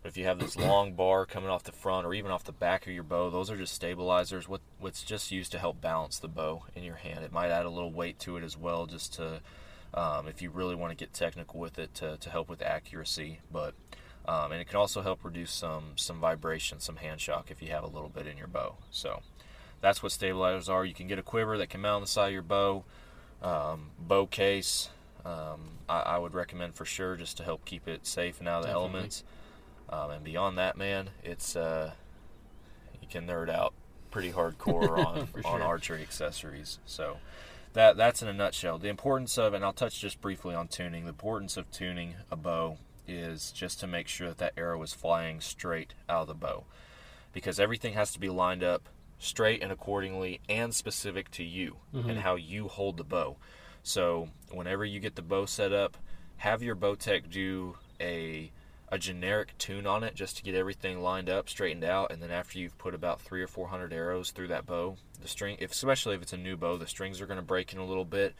[0.02, 2.52] But if you have this long bar coming off the front or even off the
[2.52, 4.48] back of your bow, those are just stabilizers.
[4.48, 7.24] What what's just used to help balance the bow in your hand.
[7.24, 9.40] It might add a little weight to it as well, just to
[9.94, 13.40] um, if you really want to get technical with it to, to help with accuracy.
[13.52, 13.74] But
[14.26, 17.68] um, and it can also help reduce some some vibration, some hand shock if you
[17.68, 18.76] have a little bit in your bow.
[18.90, 19.20] So
[19.83, 20.87] that's what stabilizers are.
[20.87, 22.85] You can get a quiver that can mount on the side of your bow,
[23.42, 24.88] um, bow case.
[25.25, 28.61] Um, I, I would recommend for sure just to help keep it safe and out
[28.61, 28.88] of the Definitely.
[28.88, 29.25] elements.
[29.90, 31.90] Um, and beyond that, man, it's uh,
[33.03, 33.75] you can nerd out
[34.11, 36.79] pretty hardcore on For on archery accessories.
[36.87, 37.18] So
[37.73, 38.79] that that's in a nutshell.
[38.79, 41.05] The importance of, and I'll touch just briefly on tuning.
[41.05, 44.95] The importance of tuning a bow is just to make sure that that arrow is
[44.95, 46.64] flying straight out of the bow,
[47.33, 48.88] because everything has to be lined up
[49.22, 51.76] straight and accordingly and specific to you
[52.11, 53.37] and how you hold the bow.
[53.82, 55.96] So whenever you get the bow set up,
[56.38, 58.50] have your bow tech do a
[58.88, 62.30] a generic tune on it just to get everything lined up, straightened out, and then
[62.30, 65.70] after you've put about three or four hundred arrows through that bow, the string, if,
[65.72, 68.04] especially if it's a new bow, the strings are going to break in a little
[68.04, 68.35] bit,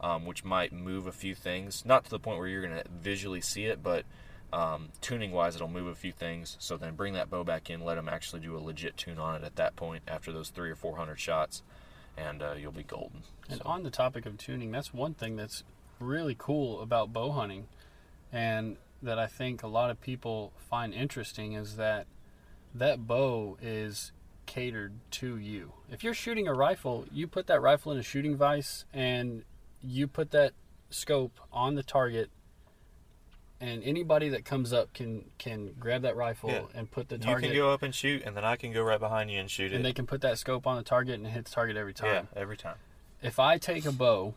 [0.00, 1.84] um, which might move a few things.
[1.84, 4.04] Not to the point where you're going to visually see it, but
[4.52, 6.56] um, tuning wise, it'll move a few things.
[6.60, 9.34] So then bring that bow back in, let them actually do a legit tune on
[9.36, 11.62] it at that point after those three or four hundred shots,
[12.16, 13.22] and uh, you'll be golden.
[13.48, 15.64] And So- on the topic of tuning, that's one thing that's
[16.00, 17.66] really cool about bow hunting,
[18.32, 22.06] and that I think a lot of people find interesting is that
[22.74, 24.12] that bow is
[24.46, 25.72] catered to you.
[25.90, 29.44] If you're shooting a rifle, you put that rifle in a shooting vise and
[29.82, 30.52] you put that
[30.90, 32.30] scope on the target
[33.60, 36.62] and anybody that comes up can can grab that rifle Yeah.
[36.74, 37.44] and put the target.
[37.44, 39.50] You can go up and shoot, and then I can go right behind you and
[39.50, 39.76] shoot and it.
[39.76, 42.28] And they can put that scope on the target and hit the target every time
[42.34, 42.76] yeah, every time.
[43.22, 44.34] if I take a bow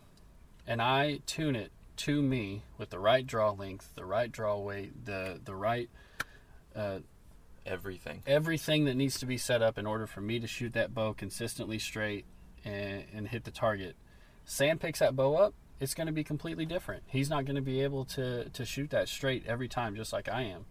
[0.65, 5.05] and I tune it to me with the right draw length, the right draw weight,
[5.05, 5.89] the the right
[6.75, 6.99] uh,
[7.63, 8.23] Everything.
[8.25, 11.13] everything that needs to be set up in order for me to shoot that bow
[11.13, 12.25] consistently straight
[12.65, 13.95] and, and hit the target.
[14.45, 17.02] Sam picks that bow up, it's going to be completely different.
[17.08, 20.30] He's not going to be able to to shoot that straight every time, just like
[20.30, 20.65] I am.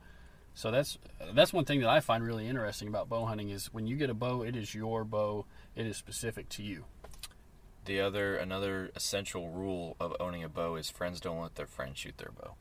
[0.54, 0.98] So that's
[1.34, 4.08] that's one thing that I find really interesting about bow hunting is when you get
[4.08, 5.46] a bow, it is your bow.
[5.74, 6.84] It is specific to you.
[7.86, 11.98] The other another essential rule of owning a bow is friends don't let their friends
[11.98, 12.54] shoot their bow.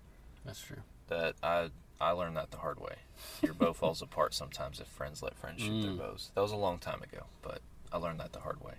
[0.44, 0.82] That's true.
[1.08, 1.70] That I
[2.02, 2.96] I learned that the hard way.
[3.44, 6.32] Your bow falls apart sometimes if friends let friends shoot their bows.
[6.34, 8.74] That was a long time ago, but I learned that the hard way.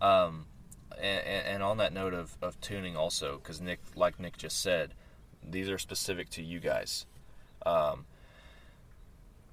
[0.00, 0.46] Um,
[1.00, 4.94] and, and on that note of, of tuning also, because Nick, like Nick just said,
[5.48, 7.06] these are specific to you guys.
[7.64, 8.06] Um,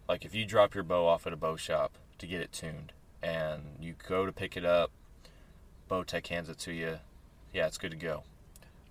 [0.07, 2.93] like if you drop your bow off at a bow shop to get it tuned,
[3.21, 4.91] and you go to pick it up,
[5.87, 6.99] bow tech hands it to you,
[7.53, 8.23] yeah, it's good to go.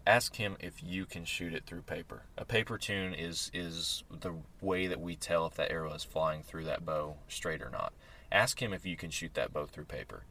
[0.06, 2.22] Ask him if you can shoot it through paper.
[2.36, 6.42] A paper tune is is the way that we tell if that arrow is flying
[6.42, 7.92] through that bow straight or not.
[8.32, 10.22] Ask him if you can shoot that bow through paper,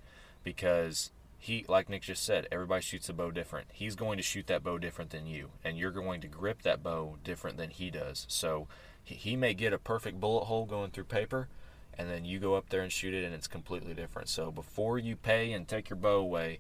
[0.44, 1.12] because
[1.48, 3.68] he, like Nick just said, everybody shoots a bow different.
[3.72, 6.84] He's going to shoot that bow different than you, and you're going to grip that
[6.84, 8.26] bow different than he does.
[8.30, 8.68] So
[9.04, 11.48] he, may get a perfect bullet hole going through paper,
[11.98, 14.28] and then you go up there and shoot it, and it's completely different.
[14.28, 16.60] So before you pay and take your bow away,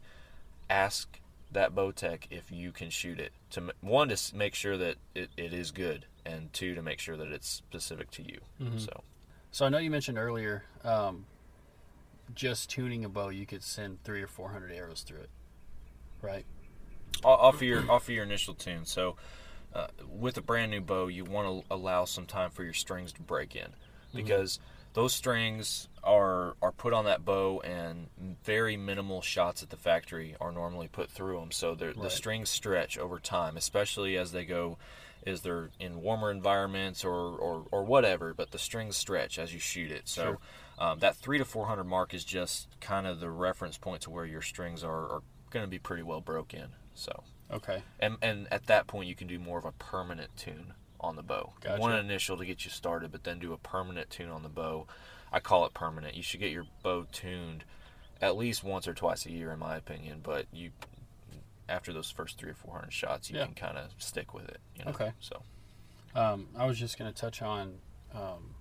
[0.70, 1.20] ask
[1.52, 3.34] that bow tech if you can shoot it.
[3.52, 7.18] To one to make sure that it, it is good, and two to make sure
[7.18, 8.40] that it's specific to you.
[8.80, 9.04] So
[9.52, 11.26] So I know you mentioned earlier, um,
[12.34, 15.30] just tuning a bow, you could send three or four hundred arrows through it,
[16.22, 16.46] right?
[17.24, 18.86] off of your off of your initial tune.
[18.86, 19.16] So
[19.74, 23.12] uh, with a brand new bow, you want to allow some time for your strings
[23.14, 23.68] to break in
[24.14, 24.60] because
[24.94, 28.08] those strings are are put on that bow and
[28.44, 31.52] very minimal shots at the factory are normally put through them.
[31.52, 32.12] So they're- the Right.
[32.12, 34.78] strings stretch over time, especially as they go.
[35.26, 39.60] Is they're in warmer environments or, or, or whatever, but the strings stretch as you
[39.60, 40.08] shoot it.
[40.08, 40.38] So Sure.
[40.78, 44.10] Um, that three to four hundred mark is just kind of the reference point to
[44.10, 46.70] where your strings are, are going to be pretty well broken.
[46.94, 47.82] So Okay.
[48.00, 51.24] and and at that point you can do more of a permanent tune on the
[51.24, 51.54] bow.
[51.62, 51.80] Gotcha.
[51.80, 54.88] One initial to get you started, but then do a permanent tune on the bow.
[55.32, 56.16] I call it permanent.
[56.16, 57.64] You should get your bow tuned
[58.22, 60.22] at least once or twice a year, in my opinion.
[60.24, 60.72] But you,
[61.70, 63.46] after those first three or four hundred shots, you Yeah.
[63.46, 64.60] can kind of stick with it.
[64.76, 64.92] You know?
[64.92, 65.12] Okay.
[65.20, 65.44] So
[66.16, 67.80] Um, I was just going to touch on
[68.16, 68.56] um,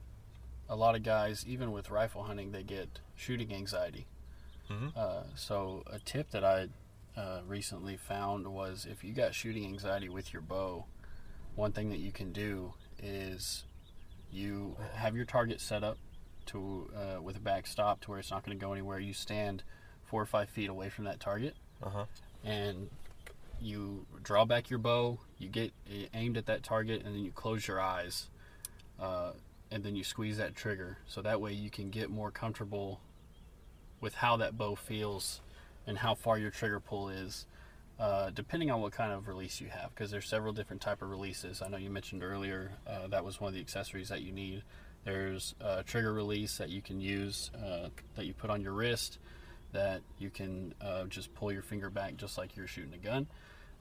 [0.68, 4.06] a lot of guys, even with rifle hunting, they get shooting anxiety.
[4.68, 4.96] Mhm.
[4.96, 6.68] Uh, so a tip that I
[7.16, 10.84] uh, recently found was if you got shooting anxiety with your bow,
[11.54, 13.64] one thing that you can do is
[14.30, 15.96] you have your target set up
[16.46, 18.98] to uh, with a back stop to where it's not going to go anywhere.
[18.98, 19.62] You stand
[20.04, 22.04] four or five feet away from that target, Uh-huh.
[22.44, 22.90] and
[23.60, 25.18] you draw back your bow.
[25.38, 25.72] You get
[26.12, 28.28] aimed at that target, and then you close your eyes,
[29.00, 29.32] uh,
[29.70, 30.98] and then you squeeze that trigger.
[31.06, 33.00] So that way you can get more comfortable
[34.00, 35.40] with how that bow feels
[35.86, 37.46] and how far your trigger pull is.
[37.98, 41.08] Uh, depending on what kind of release you have, because there's several different type of
[41.08, 41.62] releases.
[41.62, 44.62] I know you mentioned earlier uh, that was one of the accessories that you need.
[45.04, 49.18] There's a trigger release that you can use uh, that you put on your wrist
[49.72, 53.26] that you can uh, just pull your finger back just like you're shooting a gun.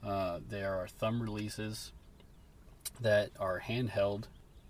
[0.04, 1.92] Uh, there are thumb releases
[3.00, 4.24] that are handheld.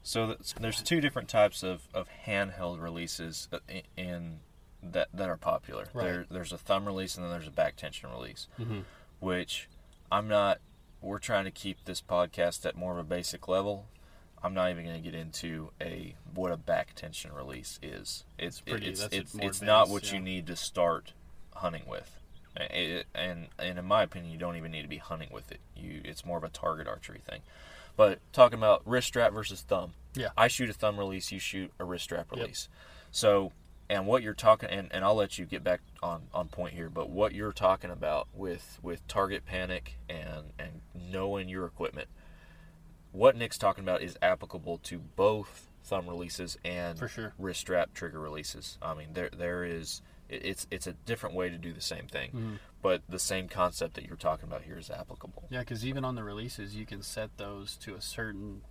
[0.06, 4.38] So there's two different types of, of handheld releases uh, i- in
[4.80, 5.88] that that are popular.
[5.92, 6.04] Right.
[6.04, 8.84] There, there's a thumb release and then there's a back tension release, Mhm.
[9.18, 9.68] which
[10.12, 10.60] I'm not.
[11.00, 13.88] We're trying to keep this podcast at more of a basic level.
[14.44, 18.24] I'm not even going to get into a what a back tension release is.
[18.38, 21.14] It's pretty- it's that's it's, it's not advanced, what you need to start
[21.56, 22.12] hunting with.
[22.56, 25.58] It, and and in my opinion, you don't even need to be hunting with it.
[25.74, 27.40] You it's more of a target archery thing.
[27.96, 29.92] But talking about wrist strap versus thumb.
[30.14, 30.28] Yeah.
[30.36, 32.40] I shoot a thumb release, you shoot a wrist strap Yep.
[32.40, 32.68] release.
[33.10, 33.52] So,
[33.88, 36.88] and what you're talking, and, and I'll let you get back on, on point here,
[36.90, 42.08] but what you're talking about with, with target panic and, and knowing your equipment,
[43.12, 47.32] what Nick's talking about is applicable to both thumb releases and For sure.
[47.38, 48.76] wrist strap trigger releases.
[48.82, 52.30] I mean, there there is it's it's a different way to do the same thing,
[52.30, 52.54] Mm-hmm.
[52.86, 55.42] But the same concept that you're talking about here is applicable.
[55.50, 58.62] Yeah, because even on the releases, you can set those to a certain,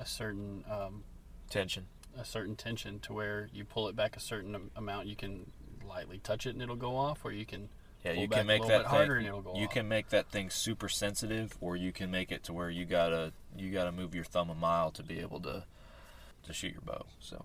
[0.00, 1.04] a certain, um,
[1.50, 1.84] Tension.
[2.18, 5.06] a certain tension to where you pull it back a certain amount.
[5.06, 5.52] You can
[5.86, 7.68] lightly touch it and it'll go off, or you can
[8.02, 9.54] Yeah, pull you back can a make little that bit thing, harder and it'll go
[9.54, 9.70] You off.
[9.74, 13.34] can make that thing super sensitive, or you can make it to where you gotta
[13.54, 15.64] you gotta move your thumb a mile to be able to
[16.44, 17.04] to shoot your bow.
[17.20, 17.44] So,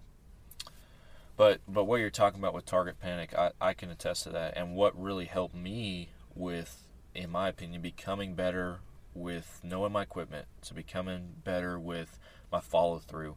[1.37, 4.57] but but what you're talking about with target panic, I, I can attest to that.
[4.57, 8.79] And what really helped me with, in my opinion, becoming better
[9.13, 12.19] with knowing my equipment, to becoming better with
[12.51, 13.35] my follow through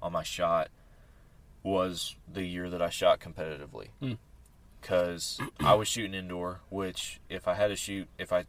[0.00, 0.70] on my shot,
[1.62, 4.14] was the year that I shot competitively hmm.
[4.80, 6.60] because I was shooting indoor.
[6.70, 8.46] Which, if I had to shoot, if I,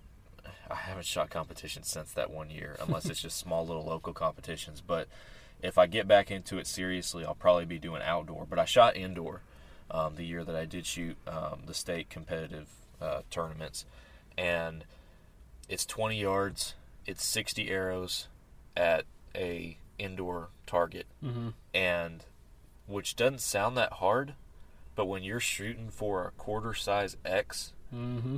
[0.72, 4.80] I haven't shot competition since that one year, unless it's just small little local competitions.
[4.80, 5.10] But
[5.64, 8.46] if I get back into it seriously, I'll probably be doing outdoor.
[8.48, 9.42] But I shot indoor
[9.90, 12.68] um, the year that I did shoot um, the state competitive
[13.02, 13.86] uh, tournaments,
[14.38, 14.84] and
[15.70, 18.28] it's 20 yards, it's 60 arrows
[18.78, 19.06] at
[19.36, 21.50] a indoor target, Mm-hmm.
[21.74, 22.26] and
[22.88, 24.34] which doesn't sound that hard,
[24.96, 28.38] but when you're shooting for a quarter size X, Mm-hmm.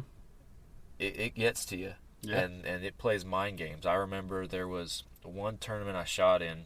[1.00, 2.40] it, it gets to you Yeah.
[2.42, 3.86] and and it plays mind games.
[3.86, 6.66] I remember there was one tournament I shot in,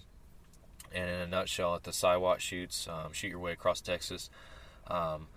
[0.93, 4.29] and in a nutshell, at the Siwat shoots, um, shoot your way across Texas.
[4.87, 5.27] Um,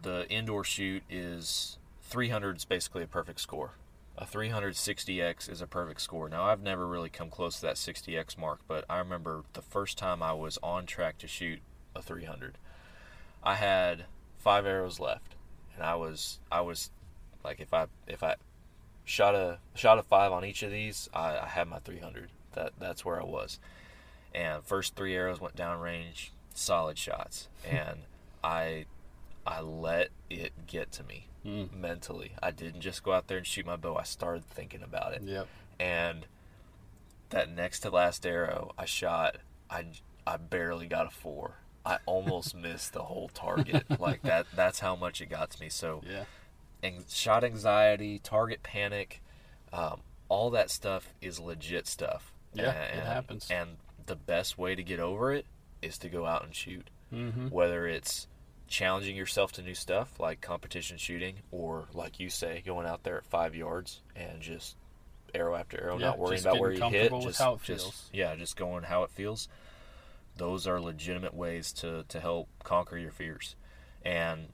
[0.00, 3.72] the indoor shoot is 300 is basically a perfect score.
[4.18, 6.28] A 360x is a perfect score.
[6.28, 9.96] Now I've never really come close to that 60x mark, but I remember the first
[9.96, 11.60] time I was on track to shoot
[11.94, 12.58] a 300.
[13.42, 14.04] I had
[14.38, 15.34] five arrows left,
[15.74, 16.90] and I was I was
[17.42, 18.36] like if I if I
[19.04, 22.30] shot a shot a five on each of these, I, I had my 300.
[22.52, 23.58] That that's where I was.
[24.34, 28.00] And first three arrows went down range, solid shots, and
[28.42, 28.86] I
[29.46, 31.72] I let it get to me Mm.
[31.72, 32.32] mentally.
[32.40, 33.96] I didn't just go out there and shoot my bow.
[33.96, 35.48] I started thinking about it, Yep.
[35.80, 36.26] and
[37.30, 39.36] that next to last arrow I shot,
[39.70, 39.86] I
[40.26, 41.56] I barely got a four.
[41.84, 43.98] I almost missed the whole target.
[44.00, 44.46] Like that.
[44.54, 45.68] That's how much it got to me.
[45.68, 46.24] So Yeah.
[46.82, 49.20] and shot anxiety, target panic,
[49.72, 52.32] um, all that stuff is legit stuff.
[52.54, 53.50] Yeah, and, it happens.
[53.50, 55.46] And the best way to get over it
[55.80, 56.88] is to go out and shoot.
[57.12, 57.48] Mm-hmm.
[57.48, 58.26] Whether it's
[58.68, 63.18] challenging yourself to new stuff like competition shooting, or like you say, going out there
[63.18, 64.76] at five yards and just
[65.34, 67.62] arrow after arrow, Yeah, not worrying about where you hit, comfortable with just, how it
[67.62, 68.10] just feels.
[68.12, 69.48] yeah, just going how it feels.
[70.36, 73.54] Those are legitimate ways to to help conquer your fears,
[74.02, 74.48] and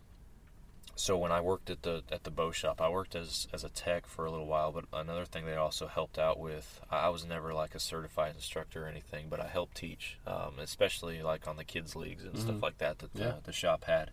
[0.99, 3.69] so when I worked at the at the bow shop, I worked as as a
[3.69, 4.73] tech for a little while.
[4.73, 8.85] But another thing they also helped out with, I was never like a certified instructor
[8.85, 12.63] or anything, but I helped teach, um, especially like on the kids leagues and stuff
[12.63, 13.35] like that that the, Yeah.
[13.45, 14.11] the shop had,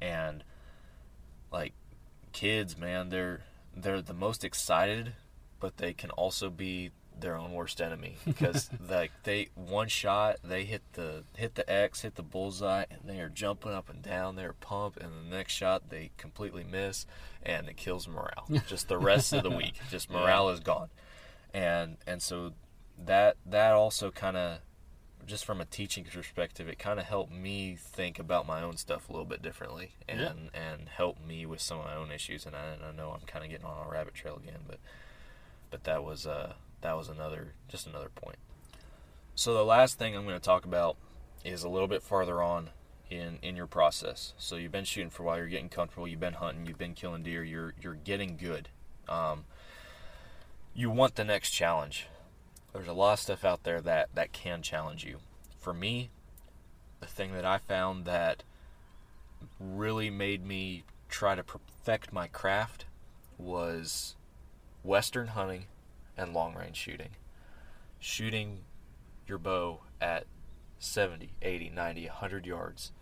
[0.00, 0.44] and
[1.50, 1.72] like
[2.32, 3.44] kids, man, they're
[3.74, 5.14] they're the most excited,
[5.60, 8.16] but they can also be their own worst enemy.
[8.24, 13.00] Because like they one shot they hit the hit the X hit the bullseye and
[13.04, 17.06] they are jumping up and down they're pumped and the next shot they completely miss
[17.42, 18.46] and it kills morale.
[18.66, 20.88] Just the rest of the week just morale is gone.
[21.54, 22.52] And and so
[23.04, 24.58] that that also kind of
[25.24, 29.08] just from a teaching perspective it kind of helped me think about my own stuff
[29.08, 30.32] a little bit differently and Yeah.
[30.52, 33.24] and help me with some of my own issues and I, and I know I'm
[33.26, 34.78] kind of getting on a rabbit trail again but
[35.70, 38.36] but that was uh that was another just another point.
[39.34, 40.96] So the last thing I'm going to talk about
[41.44, 42.70] is a little bit farther on
[43.10, 44.34] in in your process.
[44.38, 46.94] So you've been shooting for a while, you're getting comfortable, you've been hunting, you've been
[46.94, 48.68] killing deer, you're you're getting good.
[49.08, 49.44] Um,
[50.74, 52.06] you want the next challenge.
[52.72, 55.18] There's a lot of stuff out there that that can challenge you.
[55.58, 56.10] For me,
[57.00, 58.42] the thing that I found that
[59.58, 62.86] really made me try to perfect my craft
[63.38, 64.16] was
[64.82, 65.66] western hunting
[66.16, 67.10] and long range shooting.
[67.98, 68.60] Shooting
[69.26, 70.24] your bow at
[70.78, 72.92] 70, 80, 90, 100 yards.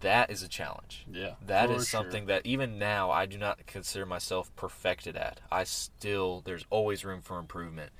[0.00, 1.06] That is a challenge.
[1.10, 1.34] Yeah.
[1.46, 2.00] That is sure.
[2.00, 5.40] something that even now I do not consider myself perfected at.
[5.50, 7.92] I still there's always room for improvement.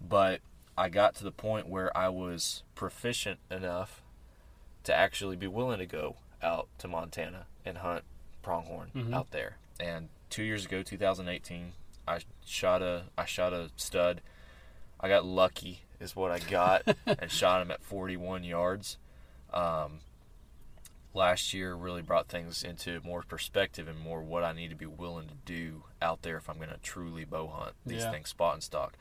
[0.00, 0.40] But
[0.76, 4.02] I got to the point where I was proficient enough
[4.84, 8.04] to actually be willing to go out to Montana and hunt
[8.42, 9.14] pronghorn Mhm.
[9.14, 9.56] out there.
[9.80, 11.72] And 2 years ago, 2018,
[12.06, 14.20] I shot a I shot a stud.
[15.00, 18.96] I got lucky is what I got and shot him at 41 yards.
[19.52, 20.00] Um,
[21.12, 24.86] last year really brought things into more perspective and more what I need to be
[24.86, 28.10] willing to do out there if I'm going to truly bow hunt these Yeah.
[28.10, 28.94] things spot and stock.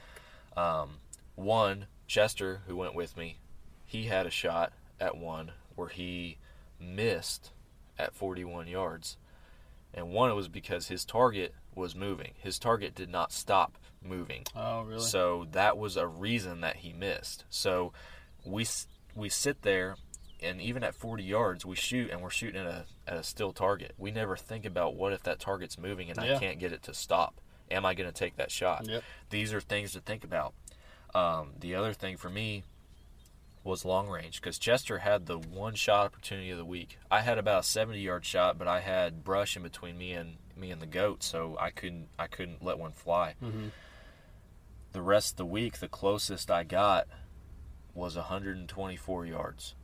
[0.56, 0.98] Um,
[1.36, 3.38] one, Chester, who went with me,
[3.86, 6.38] he had a shot at one where he
[6.80, 7.52] missed
[7.98, 9.18] at 41 yards.
[9.94, 12.32] And one, it was because his target was moving.
[12.38, 14.44] His target did not stop moving.
[14.56, 15.02] Oh, really?
[15.02, 17.46] So that was a reason that he missed.
[17.50, 17.94] So
[18.46, 18.66] we
[19.16, 19.96] we sit there,
[20.42, 23.52] and even at 40 yards, we shoot, and we're shooting at a at a still
[23.54, 23.94] target.
[23.98, 26.36] We never think about what if that target's moving and Yeah.
[26.36, 27.40] I can't get it to stop.
[27.72, 28.88] Am I going to take that shot?
[28.88, 29.04] Yep.
[29.30, 30.54] These are things to think about.
[31.16, 32.64] Um, the other thing for me
[33.64, 36.98] was long range because Chester had the one shot opportunity of the week.
[37.10, 40.36] I had about a 70 yard shot, but I had brush in between me and
[40.58, 43.36] me and the goat, so I couldn't I couldn't let one fly.
[43.44, 43.72] Mhm.
[44.92, 47.08] The rest of the week, the closest I got
[47.96, 49.76] was 124 yards,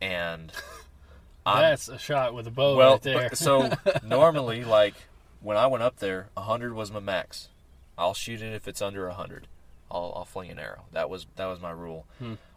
[0.00, 0.52] and
[1.46, 3.34] I'm- That's a shot with a bow well, right there.
[3.34, 3.70] so
[4.04, 4.94] normally, like
[5.40, 7.48] when I went up there, 100 was my max.
[7.98, 9.48] I'll shoot it if it's under 100.
[9.90, 10.84] I'll, I'll fling an arrow.
[10.92, 12.06] That was that was my rule.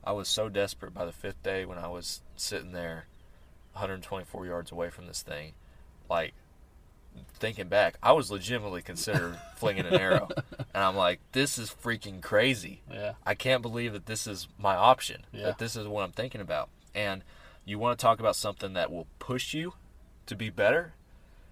[0.04, 3.08] I was so desperate by the fifth day when I was sitting there,
[3.74, 5.54] 124 yards away from this thing,
[6.10, 6.34] like
[7.34, 10.30] thinking back, I was legitimately considered flinging an arrow,
[10.74, 12.82] and I'm like, this is freaking crazy.
[12.92, 13.14] Yeah.
[13.26, 15.26] I can't believe that this is my option.
[15.32, 15.46] Yeah.
[15.46, 16.70] That this is what I'm thinking about.
[16.94, 17.24] And
[17.66, 19.74] you want to talk about something that will push you
[20.28, 20.94] to be better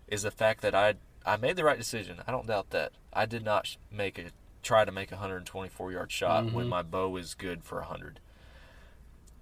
[0.07, 0.95] is the fact that I
[1.25, 2.19] I made the right decision.
[2.27, 2.91] I don't doubt that.
[3.13, 4.25] I did not make a
[4.61, 6.55] try to make a 124 yard shot mm-hmm.
[6.55, 8.19] when my bow is good for 100.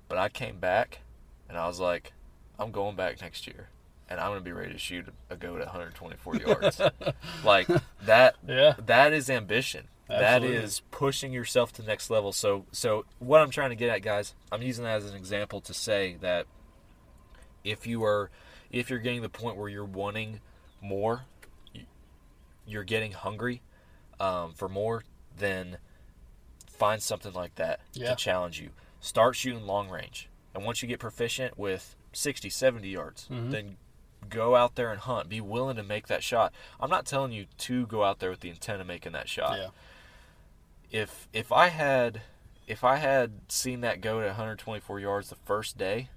[0.08, 1.00] But I came back
[1.48, 2.14] and I was like,
[2.60, 3.70] I'm going back next year
[4.12, 6.82] and I'm going to be ready to shoot a goat at 124 yards.
[7.46, 7.68] like
[8.06, 8.74] that Yeah.
[8.86, 9.88] that is ambition.
[10.10, 10.58] That Absolutely.
[10.58, 12.34] is pushing yourself to the next level.
[12.34, 15.62] So so what I'm trying to get at guys, I'm using that as an example
[15.62, 16.46] to say that
[17.64, 18.30] if you are
[18.72, 20.40] if you're getting to the point where you're wanting
[20.82, 21.24] more,
[21.74, 21.86] you-
[22.66, 23.62] you're getting hungry
[24.20, 25.04] um, for more,
[25.38, 25.78] then
[26.68, 28.10] find something like that Yeah.
[28.10, 28.70] to challenge you.
[29.00, 30.30] Start shooting long range.
[30.54, 33.50] And once you get proficient with 60, 70 yards, Mm-hmm.
[33.52, 33.78] then
[34.32, 35.30] go out there and hunt.
[35.30, 36.52] Be willing to make that shot.
[36.80, 39.58] I'm not telling you to go out there with the intent of making that shot
[39.60, 39.68] Yeah.
[40.92, 42.22] if if I had
[42.68, 46.10] if I had seen that go to 124 yards the first day,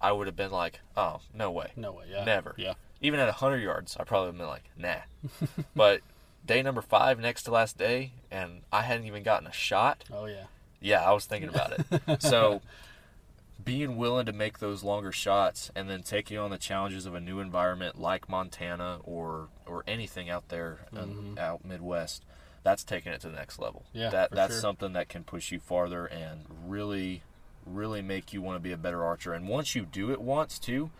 [0.00, 2.04] I would have been like, oh no way, No way.
[2.10, 2.24] Yeah.
[2.24, 2.54] never.
[2.56, 2.74] Yeah.
[3.00, 5.48] Even at 100 yards, I probably would have been like, nah.
[5.76, 6.00] but
[6.44, 10.04] day number five, next to last day, and I hadn't even gotten a shot.
[10.12, 10.44] Oh yeah.
[10.80, 12.22] Yeah, I was thinking about it.
[12.22, 12.60] so
[13.68, 17.20] being willing to make those longer shots and then taking on the challenges of a
[17.20, 22.24] new environment like Montana or or anything out there um, out Midwest,
[22.62, 23.84] that's taking it to the next level.
[23.92, 24.60] Yeah, that that's sure.
[24.62, 27.22] something that can push you farther and really
[27.66, 29.34] really make you want to be a better archer.
[29.34, 30.90] And once you do it once too,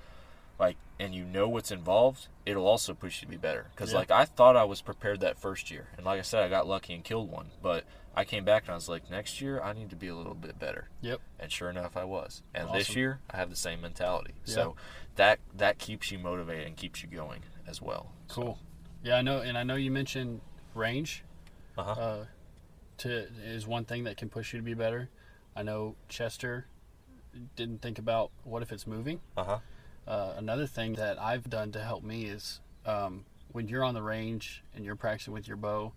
[0.59, 3.69] like and you know what's involved, it'll also push you to be better.
[3.75, 3.99] Because Yeah.
[4.01, 6.67] like I thought I was prepared that first year, and like I said, I got
[6.67, 7.47] lucky and killed one.
[7.63, 7.85] But
[8.19, 10.35] I came back and I was like, next year I need to be a little
[10.35, 10.89] bit better.
[11.03, 11.21] Yep.
[11.39, 12.43] And sure enough, I was.
[12.53, 14.35] And this year I have the same mentality.
[14.45, 14.55] Yeah.
[14.55, 14.77] So
[15.15, 18.11] that that keeps you motivated and keeps you going as well.
[18.29, 18.59] Cool.
[19.05, 20.41] Yeah, I know, and I know you mentioned
[20.75, 21.23] range.
[21.77, 21.93] Uh-huh.
[21.93, 22.25] Uh,
[22.99, 25.09] to is one thing that can push you to be better.
[25.55, 26.67] I know Chester
[27.55, 29.21] didn't think about what if it's moving.
[29.37, 29.59] Uh huh.
[30.09, 34.03] Uh, another thing that I've done to help me is um, when you're on the
[34.03, 35.93] range and you're practicing with your bow,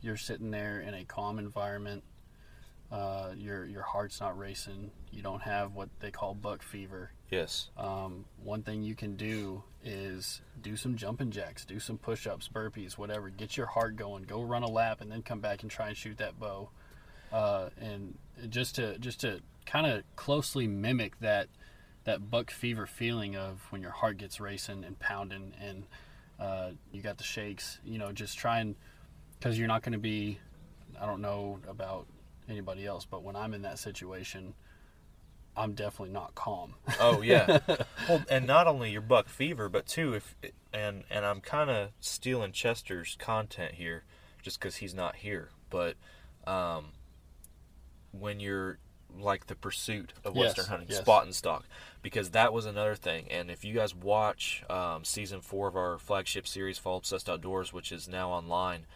[0.00, 2.04] you're sitting there in a calm environment.
[2.90, 4.90] Uh, your your heart's not racing.
[5.12, 7.10] You don't have what they call buck fever.
[7.30, 7.68] Yes.
[7.76, 12.96] Um, one thing you can do is do some jumping jacks, do some push-ups, burpees,
[12.96, 13.28] whatever.
[13.28, 14.22] Get your heart going.
[14.22, 16.70] Go run a lap, and then come back and try and shoot that bow.
[17.30, 18.16] Uh, and
[18.48, 21.48] just to just to kind of closely mimic that
[22.04, 25.84] that buck fever feeling of when your heart gets racing and pounding, and
[26.40, 27.78] uh, you got the shakes.
[27.84, 28.76] You know, just try and
[29.38, 30.38] because you're not going to be.
[31.00, 32.06] I don't know about
[32.48, 34.54] anybody else, but when I'm in that situation,
[35.56, 36.74] I'm definitely not calm.
[37.00, 37.58] Oh yeah.
[38.08, 40.34] well, and not only your buck fever, but too if
[40.72, 44.04] and and I'm kind of stealing Chester's content here,
[44.42, 45.50] just because he's not here.
[45.70, 45.96] But
[46.46, 46.92] um,
[48.12, 48.78] when you're
[49.18, 50.98] like the pursuit of Yes, western hunting, yes.
[51.00, 51.64] spot and stock,
[52.02, 53.26] because that was another thing.
[53.30, 57.72] And if you guys watch um, season four of our flagship series, Fall Obsessed Outdoors,
[57.72, 58.86] which is now online,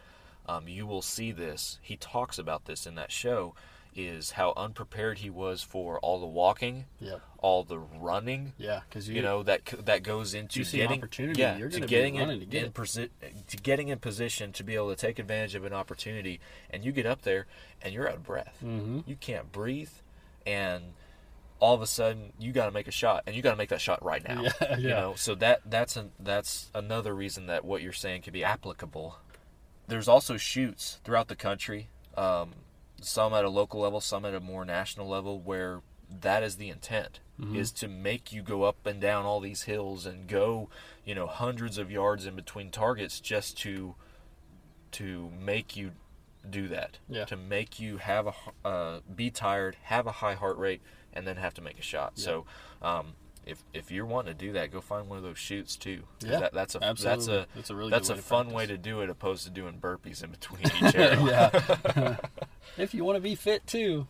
[0.46, 1.78] um, you will see this.
[1.82, 3.54] He talks about this in that show.
[3.94, 7.20] Is how unprepared he was for all the walking, Yep.
[7.36, 11.42] all the running, Yeah, because you know that that goes into You see getting opportunity,
[11.42, 13.10] yeah to getting in, to get in posi-
[13.48, 16.40] to getting in position to be able to take advantage of an opportunity
[16.70, 17.44] and you get up there
[17.82, 19.00] and you're out of breath Mm-hmm.
[19.04, 19.90] you can't breathe
[20.46, 20.94] and
[21.60, 23.68] all of a sudden you got to make a shot and you got to make
[23.68, 24.94] that shot right now Yeah, you yeah.
[25.00, 29.18] know so that that's an that's another reason that what you're saying could be applicable
[29.88, 32.50] there's also shoots throughout the country um,
[33.00, 35.80] some at a local level some at a more national level where
[36.20, 37.20] that is the intent
[37.54, 40.68] is to make you go up and down all these hills and go
[41.04, 43.96] you know hundreds of yards in between targets just to
[44.92, 45.90] to make you
[46.48, 46.98] do that.
[47.08, 47.24] Yeah.
[47.26, 48.34] to make you have a
[48.68, 52.12] uh, be tired have a high heart rate and then have to make a shot.
[52.18, 52.46] So
[52.80, 53.14] um,
[53.46, 56.02] if if you're wanting to do that go find one of those shoots too.
[56.20, 58.76] Yeah, that, that's a that's a That's a really that's a way fun way to
[58.78, 62.16] do it opposed to doing burpees in between each arrow yeah.
[62.78, 64.06] if you want to be fit too.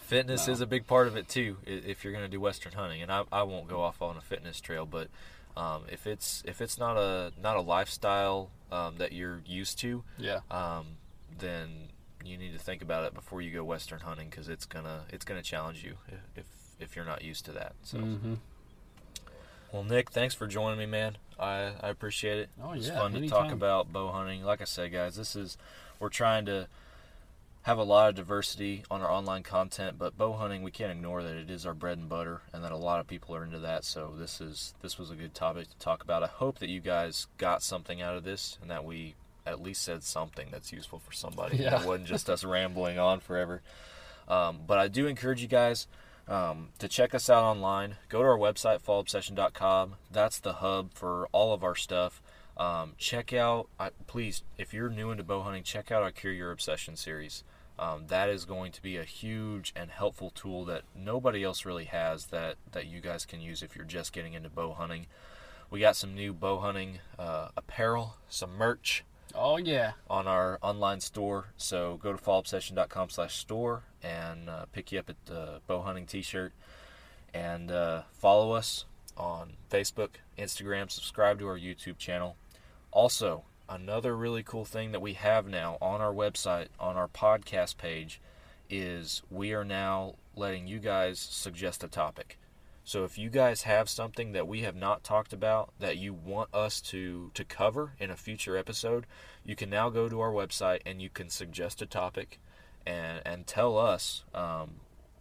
[0.00, 1.58] Fitness is a big part of it too.
[1.66, 4.22] If you're going to do western hunting, and I, I won't go off on a
[4.22, 5.08] fitness trail, but
[5.54, 10.02] um, if it's if it's not a not a lifestyle um, that you're used to,
[10.16, 10.40] Yeah.
[10.50, 10.96] um,
[11.38, 11.88] then
[12.24, 15.24] you need to think about it before you go western hunting because it's gonna it's
[15.26, 16.46] gonna challenge you if if,
[16.80, 17.74] if you're not used to that.
[17.82, 18.34] So, Mm-hmm.
[19.72, 21.16] Well, Nick, thanks for joining me, man.
[21.38, 22.48] I, I appreciate it.
[22.62, 24.42] Oh, it's yeah, fun to talk about bow hunting.
[24.42, 25.56] Like I said, guys, this is
[26.00, 26.66] we're trying to
[27.62, 31.22] have a lot of diversity on our online content, but bow hunting we can't ignore
[31.22, 33.58] that it is our bread and butter, and that a lot of people are into
[33.58, 33.84] that.
[33.84, 36.22] So this is this was a good topic to talk about.
[36.22, 39.14] I hope that you guys got something out of this, and that we
[39.46, 41.56] at least said something that's useful for somebody.
[41.62, 41.80] Yeah.
[41.80, 43.62] It wasn't just us rambling on forever.
[44.28, 45.86] Um, but I do encourage you guys
[46.28, 47.96] um, to check us out online.
[48.08, 49.94] Go to our website, fallobsession.com.
[50.10, 52.22] That's the hub for all of our stuff.
[52.56, 56.32] Um, check out, I, please, if you're new into bow hunting, check out our Cure
[56.32, 57.44] Your Obsession series.
[57.78, 61.84] Um, that is going to be a huge and helpful tool that nobody else really
[61.84, 65.06] has that, that you guys can use if you're just getting into bow hunting.
[65.70, 69.04] We got some new bow hunting uh, apparel, some merch
[69.34, 69.92] Oh yeah.
[70.10, 71.52] on our online store.
[71.56, 76.06] So go to fallobsession.com slash store and uh, pick you up at the bow hunting
[76.06, 76.52] t-shirt
[77.34, 78.84] and uh, follow us
[79.16, 82.36] on Facebook, Instagram, subscribe to our YouTube channel.
[82.90, 87.76] Also, another really cool thing that we have now on our website, on our podcast
[87.76, 88.20] page,
[88.70, 92.38] is we are now letting you guys suggest a topic.
[92.84, 96.54] So if you guys have something that we have not talked about that you want
[96.54, 99.06] us to to cover in a future episode,
[99.44, 102.40] you can now go to our website and you can suggest a topic
[102.88, 104.76] and and tell us um,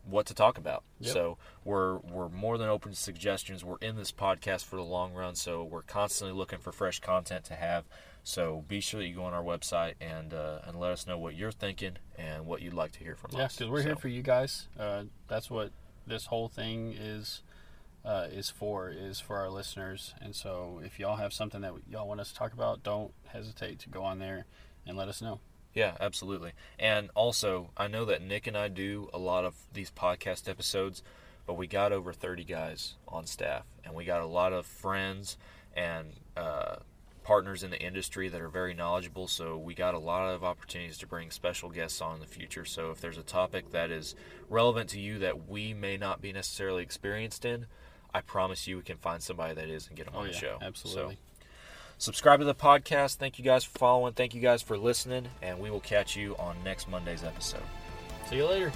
[0.10, 0.84] what to talk about.
[1.00, 1.14] Yep.
[1.14, 3.64] So we're we're more than open to suggestions.
[3.66, 7.44] We're in this podcast for the long run, so we're constantly looking for fresh content
[7.46, 7.84] to have.
[8.24, 11.18] So be sure that you go on our website and uh, and let us know
[11.18, 13.56] what you're thinking and what you'd like to hear from Yeah, us.
[13.56, 14.68] because we're here for you guys.
[14.80, 15.72] Uh, that's what
[16.06, 17.42] this whole thing is
[18.06, 20.14] uh, is for is for our listeners.
[20.22, 23.80] And so, if y'all have something that y'all want us to talk about, don't hesitate
[23.80, 24.46] to go on there
[24.86, 25.40] and let us know.
[25.78, 26.54] Yeah, absolutely.
[26.80, 31.04] And also, I know that Nick and I do a lot of these podcast episodes,
[31.46, 35.38] but we got over 30 guys on staff, and we got a lot of friends
[35.76, 36.78] and uh,
[37.24, 39.28] partners in the industry that are very knowledgeable.
[39.28, 42.66] So we got a lot of opportunities to bring special guests on in the future.
[42.66, 44.16] So if there's a topic that is
[44.50, 47.68] relevant to you that we may not be necessarily experienced in,
[48.16, 50.32] I promise you we can find somebody that is and get them Oh on yeah,
[50.32, 50.58] the show.
[50.60, 51.20] So, absolutely.
[51.98, 53.16] Subscribe to the podcast.
[53.16, 54.14] Thank you guys for following.
[54.14, 55.28] Thank you guys for listening.
[55.42, 57.64] And we will catch you on next Monday's episode.
[58.30, 58.72] See you later.